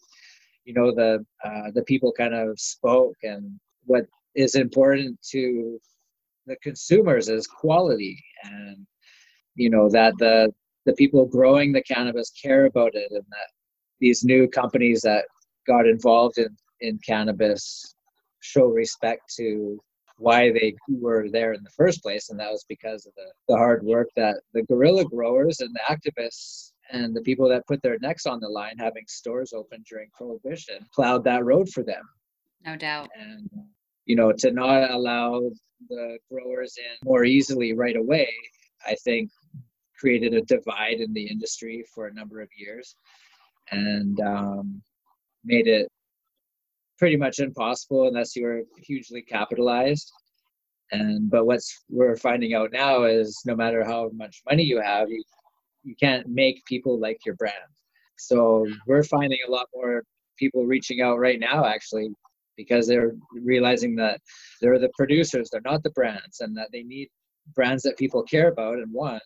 [0.69, 4.05] you know the uh, the people kind of spoke and what
[4.35, 5.79] is important to
[6.45, 8.85] the consumers is quality and
[9.55, 10.53] you know that the
[10.85, 13.49] the people growing the cannabis care about it and that
[13.99, 15.25] these new companies that
[15.65, 17.95] got involved in in cannabis
[18.41, 19.79] show respect to
[20.19, 23.55] why they were there in the first place, and that was because of the, the
[23.55, 27.97] hard work that the guerrilla growers and the activists and the people that put their
[27.99, 32.03] necks on the line having stores open during prohibition plowed that road for them.
[32.65, 33.09] No doubt.
[33.15, 33.49] And
[34.05, 35.51] you know to not allow
[35.87, 38.29] the growers in more easily right away
[38.85, 39.29] i think
[39.97, 42.95] created a divide in the industry for a number of years
[43.71, 44.81] and um,
[45.43, 45.87] made it
[46.97, 50.11] pretty much impossible unless you were hugely capitalized.
[50.91, 55.09] And but what's we're finding out now is no matter how much money you have
[55.09, 55.23] you
[55.83, 57.55] you can't make people like your brand.
[58.17, 60.03] So we're finding a lot more
[60.37, 62.09] people reaching out right now actually
[62.55, 64.19] because they're realizing that
[64.61, 67.09] they're the producers they're not the brands and that they need
[67.55, 69.23] brands that people care about and want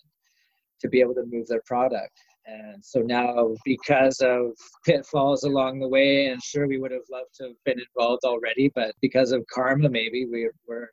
[0.83, 2.11] to be able to move their product.
[2.45, 4.51] And so now, because of
[4.85, 8.69] pitfalls along the way, and sure, we would have loved to have been involved already,
[8.75, 10.89] but because of karma, maybe we were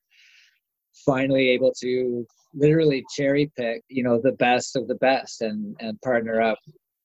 [1.04, 2.24] finally able to
[2.54, 6.58] literally cherry pick, you know, the best of the best and and partner up,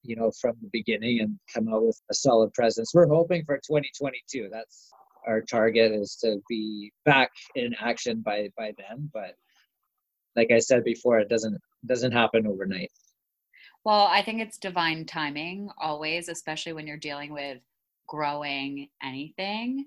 [0.04, 2.92] you know, from the beginning and come out with a solid presence.
[2.94, 4.50] We're hoping for 2022.
[4.52, 4.90] That's
[5.28, 9.36] our target is to be back in action by by then, but
[10.36, 12.92] like I said before, it doesn't doesn't happen overnight.
[13.84, 17.60] Well, I think it's divine timing always, especially when you're dealing with
[18.08, 19.86] growing anything.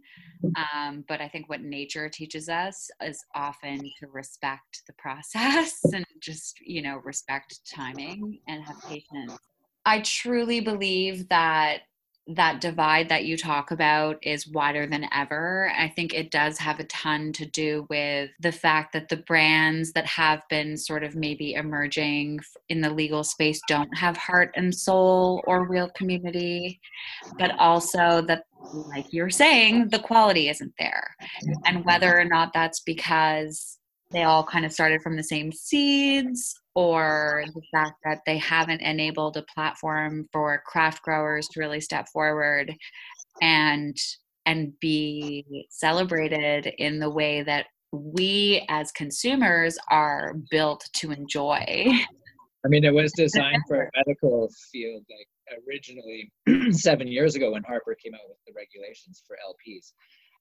[0.74, 6.06] Um, but I think what nature teaches us is often to respect the process and
[6.20, 9.38] just, you know, respect timing and have patience.
[9.84, 11.80] I truly believe that
[12.28, 15.72] that divide that you talk about is wider than ever.
[15.76, 19.92] I think it does have a ton to do with the fact that the brands
[19.92, 24.74] that have been sort of maybe emerging in the legal space don't have heart and
[24.74, 26.80] soul or real community,
[27.38, 31.16] but also that, like you're saying, the quality isn't there.
[31.64, 33.78] And whether or not that's because
[34.10, 38.80] they all kind of started from the same seeds or the fact that they haven't
[38.82, 42.72] enabled a platform for craft growers to really step forward
[43.42, 43.96] and
[44.46, 51.66] and be celebrated in the way that we as consumers are built to enjoy.
[52.64, 56.30] I mean, it was designed for a medical field, like originally
[56.70, 59.92] seven years ago when Harper came out with the regulations for LPs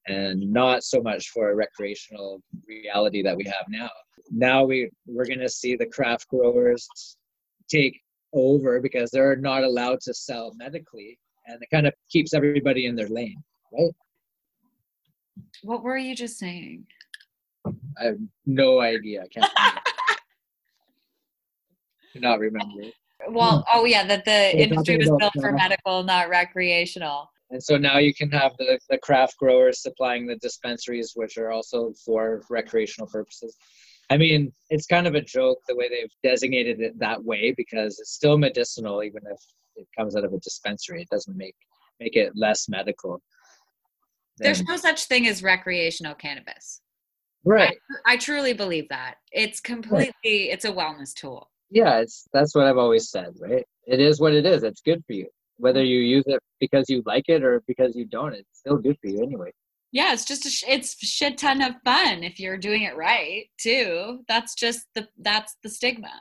[0.06, 3.90] and not so much for a recreational reality that we have now.
[4.30, 6.88] Now we we're going to see the craft growers
[7.68, 8.00] take
[8.32, 12.94] over because they're not allowed to sell medically, and it kind of keeps everybody in
[12.94, 13.92] their lane, right?
[15.62, 16.86] What were you just saying?
[17.66, 19.22] I have no idea.
[19.22, 19.52] I can't.
[22.14, 22.82] not remember.
[23.28, 27.30] Well, oh yeah, that the industry was built for medical, not recreational.
[27.50, 31.50] And so now you can have the, the craft growers supplying the dispensaries, which are
[31.50, 33.56] also for recreational purposes.
[34.10, 37.98] I mean, it's kind of a joke the way they've designated it that way because
[37.98, 39.40] it's still medicinal, even if
[39.76, 41.02] it comes out of a dispensary.
[41.02, 41.56] It doesn't make
[42.00, 43.20] make it less medical.
[44.38, 46.80] There's no such thing as recreational cannabis.
[47.44, 47.76] Right.
[48.06, 49.16] I, I truly believe that.
[49.32, 50.48] It's completely right.
[50.52, 51.50] it's a wellness tool.
[51.70, 53.66] Yeah, it's that's what I've always said, right?
[53.86, 54.62] It is what it is.
[54.62, 55.26] It's good for you
[55.58, 58.96] whether you use it because you like it or because you don't it's still good
[59.00, 59.50] for you anyway
[59.92, 63.46] yeah it's just a sh- it's shit ton of fun if you're doing it right
[63.58, 64.20] too.
[64.28, 66.12] That's just the that's the stigma.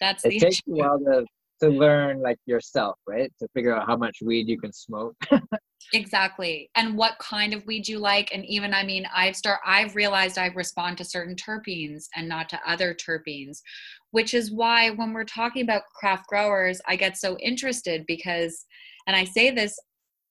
[0.00, 0.74] That's it the takes issue.
[0.74, 1.24] a while to
[1.62, 3.32] to learn like yourself right?
[3.40, 5.16] To figure out how much weed you can smoke.
[5.92, 6.68] Exactly.
[6.74, 10.36] And what kind of weed you like and even i mean i've start i've realized
[10.36, 13.60] i respond to certain terpenes and not to other terpenes
[14.10, 18.66] which is why when we're talking about craft growers i get so interested because
[19.06, 19.78] and I say this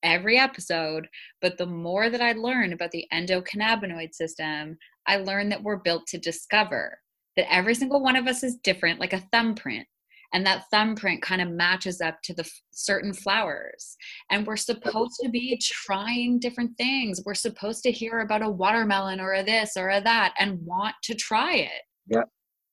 [0.03, 1.07] every episode,
[1.41, 4.77] but the more that I learn about the endocannabinoid system,
[5.07, 6.97] I learn that we're built to discover
[7.35, 9.87] that every single one of us is different, like a thumbprint.
[10.33, 13.95] And that thumbprint kind of matches up to the f- certain flowers.
[14.31, 17.21] And we're supposed to be trying different things.
[17.25, 20.95] We're supposed to hear about a watermelon or a this or a that and want
[21.03, 21.83] to try it.
[22.07, 22.23] Yeah.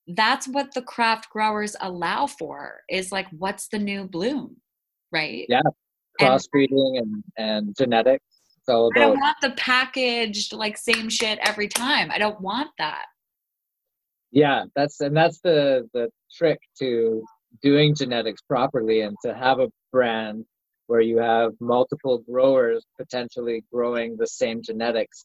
[0.09, 4.57] That's what the craft growers allow for is like, what's the new bloom?
[5.12, 5.47] Right.
[5.49, 5.61] Yeah
[6.20, 8.24] crossbreeding and, and genetics.
[8.64, 12.10] So I don't want the packaged like same shit every time.
[12.12, 13.06] I don't want that.
[14.30, 17.24] Yeah, that's and that's the the trick to
[17.60, 20.44] doing genetics properly and to have a brand
[20.86, 25.24] where you have multiple growers potentially growing the same genetics.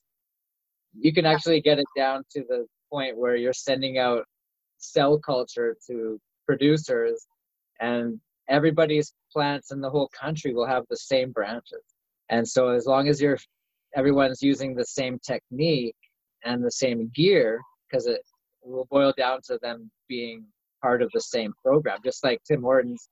[1.00, 4.24] You can actually get it down to the point where you're sending out
[4.78, 7.26] cell culture to producers
[7.80, 8.20] and
[8.50, 11.82] everybody's plants in the whole country will have the same branches.
[12.30, 13.38] And so as long as you're
[13.96, 15.96] everyone's using the same technique
[16.44, 18.22] and the same gear because it
[18.62, 20.46] will boil down to them being
[20.82, 23.10] part of the same program, just like Tim Hortons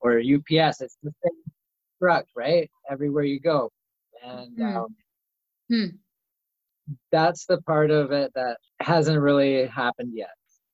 [0.00, 0.80] or UPS.
[0.80, 1.52] It's the same
[2.02, 2.70] truck, right?
[2.90, 3.70] Everywhere you go.
[4.22, 4.76] And Hmm.
[4.76, 4.96] um,
[5.68, 5.96] Hmm.
[7.10, 10.30] that's the part of it that hasn't really happened yet.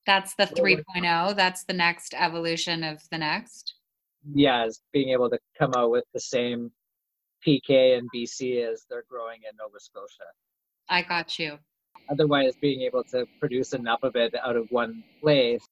[0.06, 1.34] That's the Well, 3.0.
[1.34, 3.74] That's the next evolution of the next.
[4.34, 6.70] Yeah, as being able to come out with the same
[7.46, 10.30] PK and BC as they're growing in Nova Scotia.
[10.88, 11.58] I got you.
[12.10, 15.66] Otherwise, being able to produce enough of it out of one place.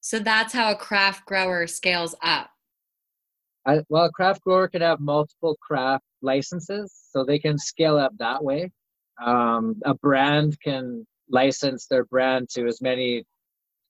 [0.00, 2.50] So that's how a craft grower scales up.
[3.66, 8.12] I, well, a craft grower can have multiple craft licenses, so they can scale up
[8.18, 8.70] that way.
[9.22, 13.24] Um, a brand can license their brand to as many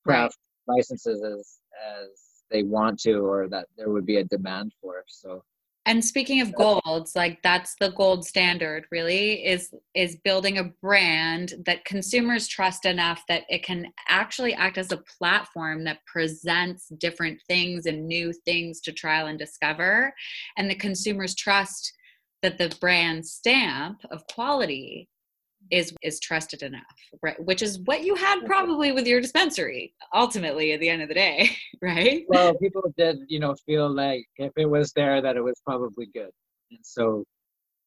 [0.04, 1.58] craft licenses as
[2.00, 5.04] as they want to, or that there would be a demand for.
[5.06, 5.44] So
[5.86, 11.54] And speaking of golds, like that's the gold standard really is is building a brand
[11.66, 17.40] that consumers trust enough that it can actually act as a platform that presents different
[17.48, 20.12] things and new things to trial and discover
[20.56, 21.92] and the consumers trust
[22.42, 25.08] that the brand stamp of quality
[25.70, 26.82] is is trusted enough
[27.22, 31.08] right which is what you had probably with your dispensary ultimately at the end of
[31.08, 31.50] the day
[31.82, 35.60] right well, people did, you know, feel like if it was there, that it was
[35.64, 36.30] probably good.
[36.70, 37.24] And so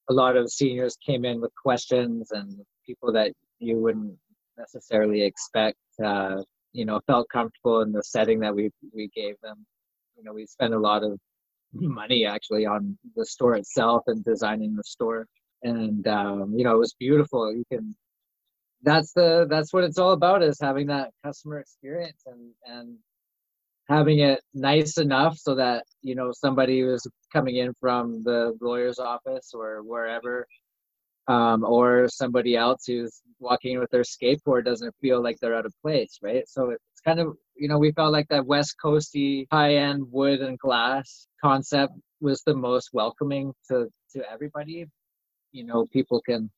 [0.10, 4.16] a lot of seniors came in with questions and people that you wouldn't
[4.58, 6.42] necessarily expect, uh,
[6.74, 9.66] you know, felt comfortable in the setting that we, we gave them.
[10.18, 11.18] You know, we spent a lot of
[11.74, 15.28] money actually on the store itself and designing the store.
[15.64, 17.53] And, um, you know, it was beautiful.
[17.53, 17.95] You can,
[18.84, 22.97] that's the, that's what it's all about is having that customer experience and, and
[23.89, 28.99] having it nice enough so that you know somebody who's coming in from the lawyer's
[28.99, 30.47] office or wherever
[31.28, 35.74] um, or somebody else who's walking with their skateboard doesn't feel like they're out of
[35.82, 40.03] place right so it's kind of you know we felt like that west coasty high-end
[40.11, 44.86] wood and glass concept was the most welcoming to to everybody
[45.54, 46.51] you know people can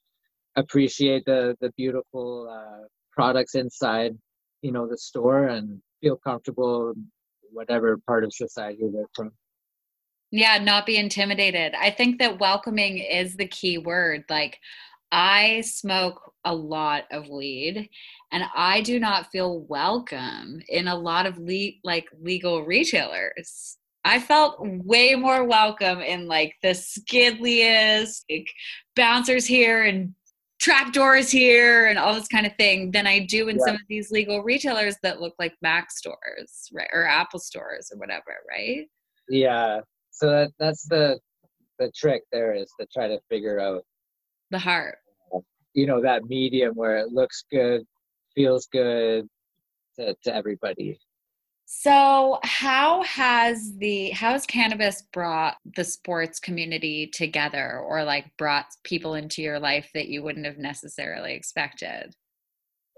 [0.55, 4.17] appreciate the the beautiful uh, products inside
[4.61, 6.93] you know the store and feel comfortable
[7.51, 9.31] whatever part of society they're from
[10.31, 11.75] Yeah, not be intimidated.
[11.75, 14.25] I think that welcoming is the key word.
[14.29, 14.59] Like,
[15.11, 17.89] I smoke a lot of weed
[18.31, 23.77] and I do not feel welcome in a lot of le- like legal retailers.
[24.05, 28.47] I felt way more welcome in like the skidliest like,
[28.95, 30.13] bouncers here and
[30.59, 33.65] trapdoors here and all this kind of thing than I do in Yeah.
[33.65, 36.87] some of these legal retailers that look like Mac stores, right?
[36.93, 38.87] Or Apple stores or whatever, right?
[39.27, 39.79] yeah
[40.11, 41.19] so that, that's the
[41.79, 43.83] the trick there is to try to figure out
[44.51, 44.99] The heart.
[45.73, 47.81] you know that medium where it looks good
[48.35, 49.27] feels good
[49.99, 50.99] to, to everybody
[51.77, 58.65] So, how has the how has cannabis brought the sports community together, or like brought
[58.83, 62.15] people into your life that you wouldn't have necessarily expected?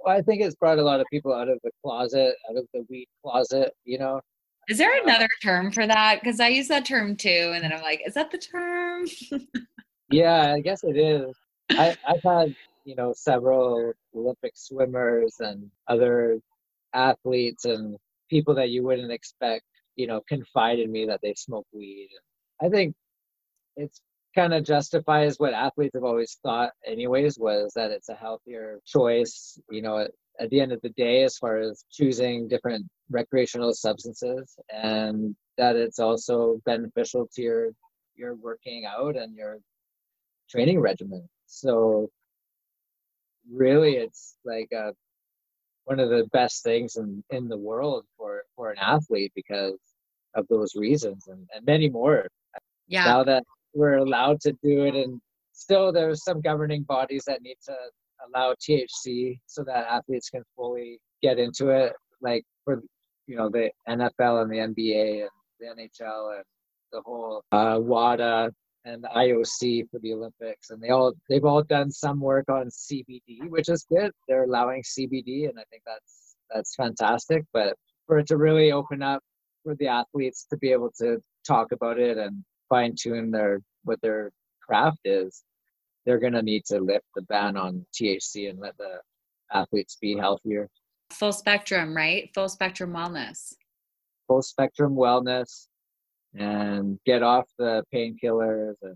[0.04, 2.66] well, i think it's brought a lot of people out of the closet out of
[2.74, 4.22] the weed closet you know
[4.70, 6.20] Is there uh, another term for that?
[6.22, 9.08] Because I use that term too, and then I'm like, is that the term?
[10.10, 11.36] yeah i guess it is
[11.72, 12.56] I, i've had
[12.86, 16.40] you know several olympic swimmers and other
[16.94, 17.98] athletes and
[18.30, 19.64] people that you wouldn't expect
[19.96, 22.10] you know confide in me that they smoke weed.
[22.62, 22.96] I think
[23.76, 24.02] it's
[24.36, 29.60] kind of justifies what athletes have always thought anyways was that it's a healthier choice
[29.72, 33.74] you know at, at the end of the day as far as choosing different recreational
[33.74, 37.72] substances and that it's also beneficial to your
[38.16, 39.60] your working out and your
[40.50, 41.28] training regimen.
[41.46, 42.10] So
[43.50, 44.92] really it's like uh
[45.88, 49.80] one of the best things in in the world for for an athlete because
[50.36, 52.28] of those reasons and, and many more.
[52.88, 55.22] Yeah, now that we're allowed to do it and
[55.54, 57.76] still there's some governing bodies that need to
[58.28, 62.82] allow THC so that athletes can fully get into it like for
[63.26, 65.30] you know the NFL and the NBA and
[65.60, 66.44] the NHL and
[66.92, 68.52] the whole uh, WADA
[68.86, 72.68] and the IOC for the Olympics and they all they've all done some work on
[72.68, 77.76] CBD which is good they're allowing CBD and I think that's that's fantastic but
[78.06, 79.22] for it to really open up
[79.64, 84.00] for the athletes to be able to talk about it and fine tune their what
[84.02, 84.32] their
[84.66, 85.44] craft is,
[86.06, 89.00] they're gonna need to lift the ban on THC and let the
[89.54, 90.70] athletes be healthier.
[91.12, 92.30] full spectrum, right?
[92.34, 93.54] Full spectrum wellness.
[94.28, 95.68] Full spectrum wellness
[96.34, 98.96] and get off the painkillers and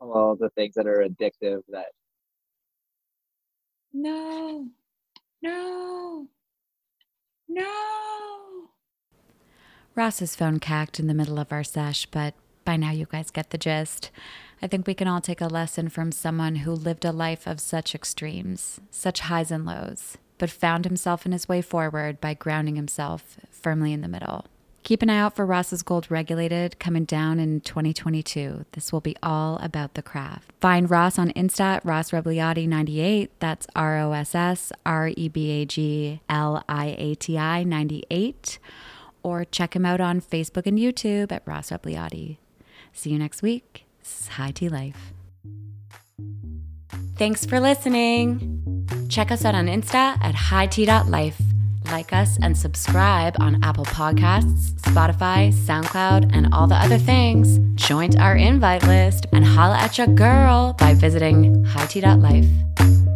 [0.00, 1.88] all the things that are addictive that
[3.96, 4.66] no,
[5.40, 6.26] no,
[7.48, 8.68] no.
[9.94, 12.34] Ross's phone cacked in the middle of our sesh, but
[12.64, 14.10] by now you guys get the gist.
[14.60, 17.60] I think we can all take a lesson from someone who lived a life of
[17.60, 22.74] such extremes, such highs and lows, but found himself in his way forward by grounding
[22.74, 24.46] himself firmly in the middle.
[24.84, 28.66] Keep an eye out for Ross's Gold Regulated coming down in 2022.
[28.72, 30.52] This will be all about the craft.
[30.60, 33.30] Find Ross on Insta at Ross Rebagliati 98.
[33.40, 37.64] That's R O S S R E B A G L I A T I
[37.64, 38.58] 98.
[39.22, 42.36] Or check him out on Facebook and YouTube at Ross Rebagliati.
[42.92, 43.86] See you next week.
[44.00, 45.14] This is High Tea Life.
[47.16, 48.86] Thanks for listening.
[49.08, 51.40] Check us out on Insta at hightea.life.
[51.90, 57.58] Like us and subscribe on Apple Podcasts, Spotify, SoundCloud, and all the other things.
[57.74, 63.13] Join our invite list and holla at your girl by visiting hightea.life.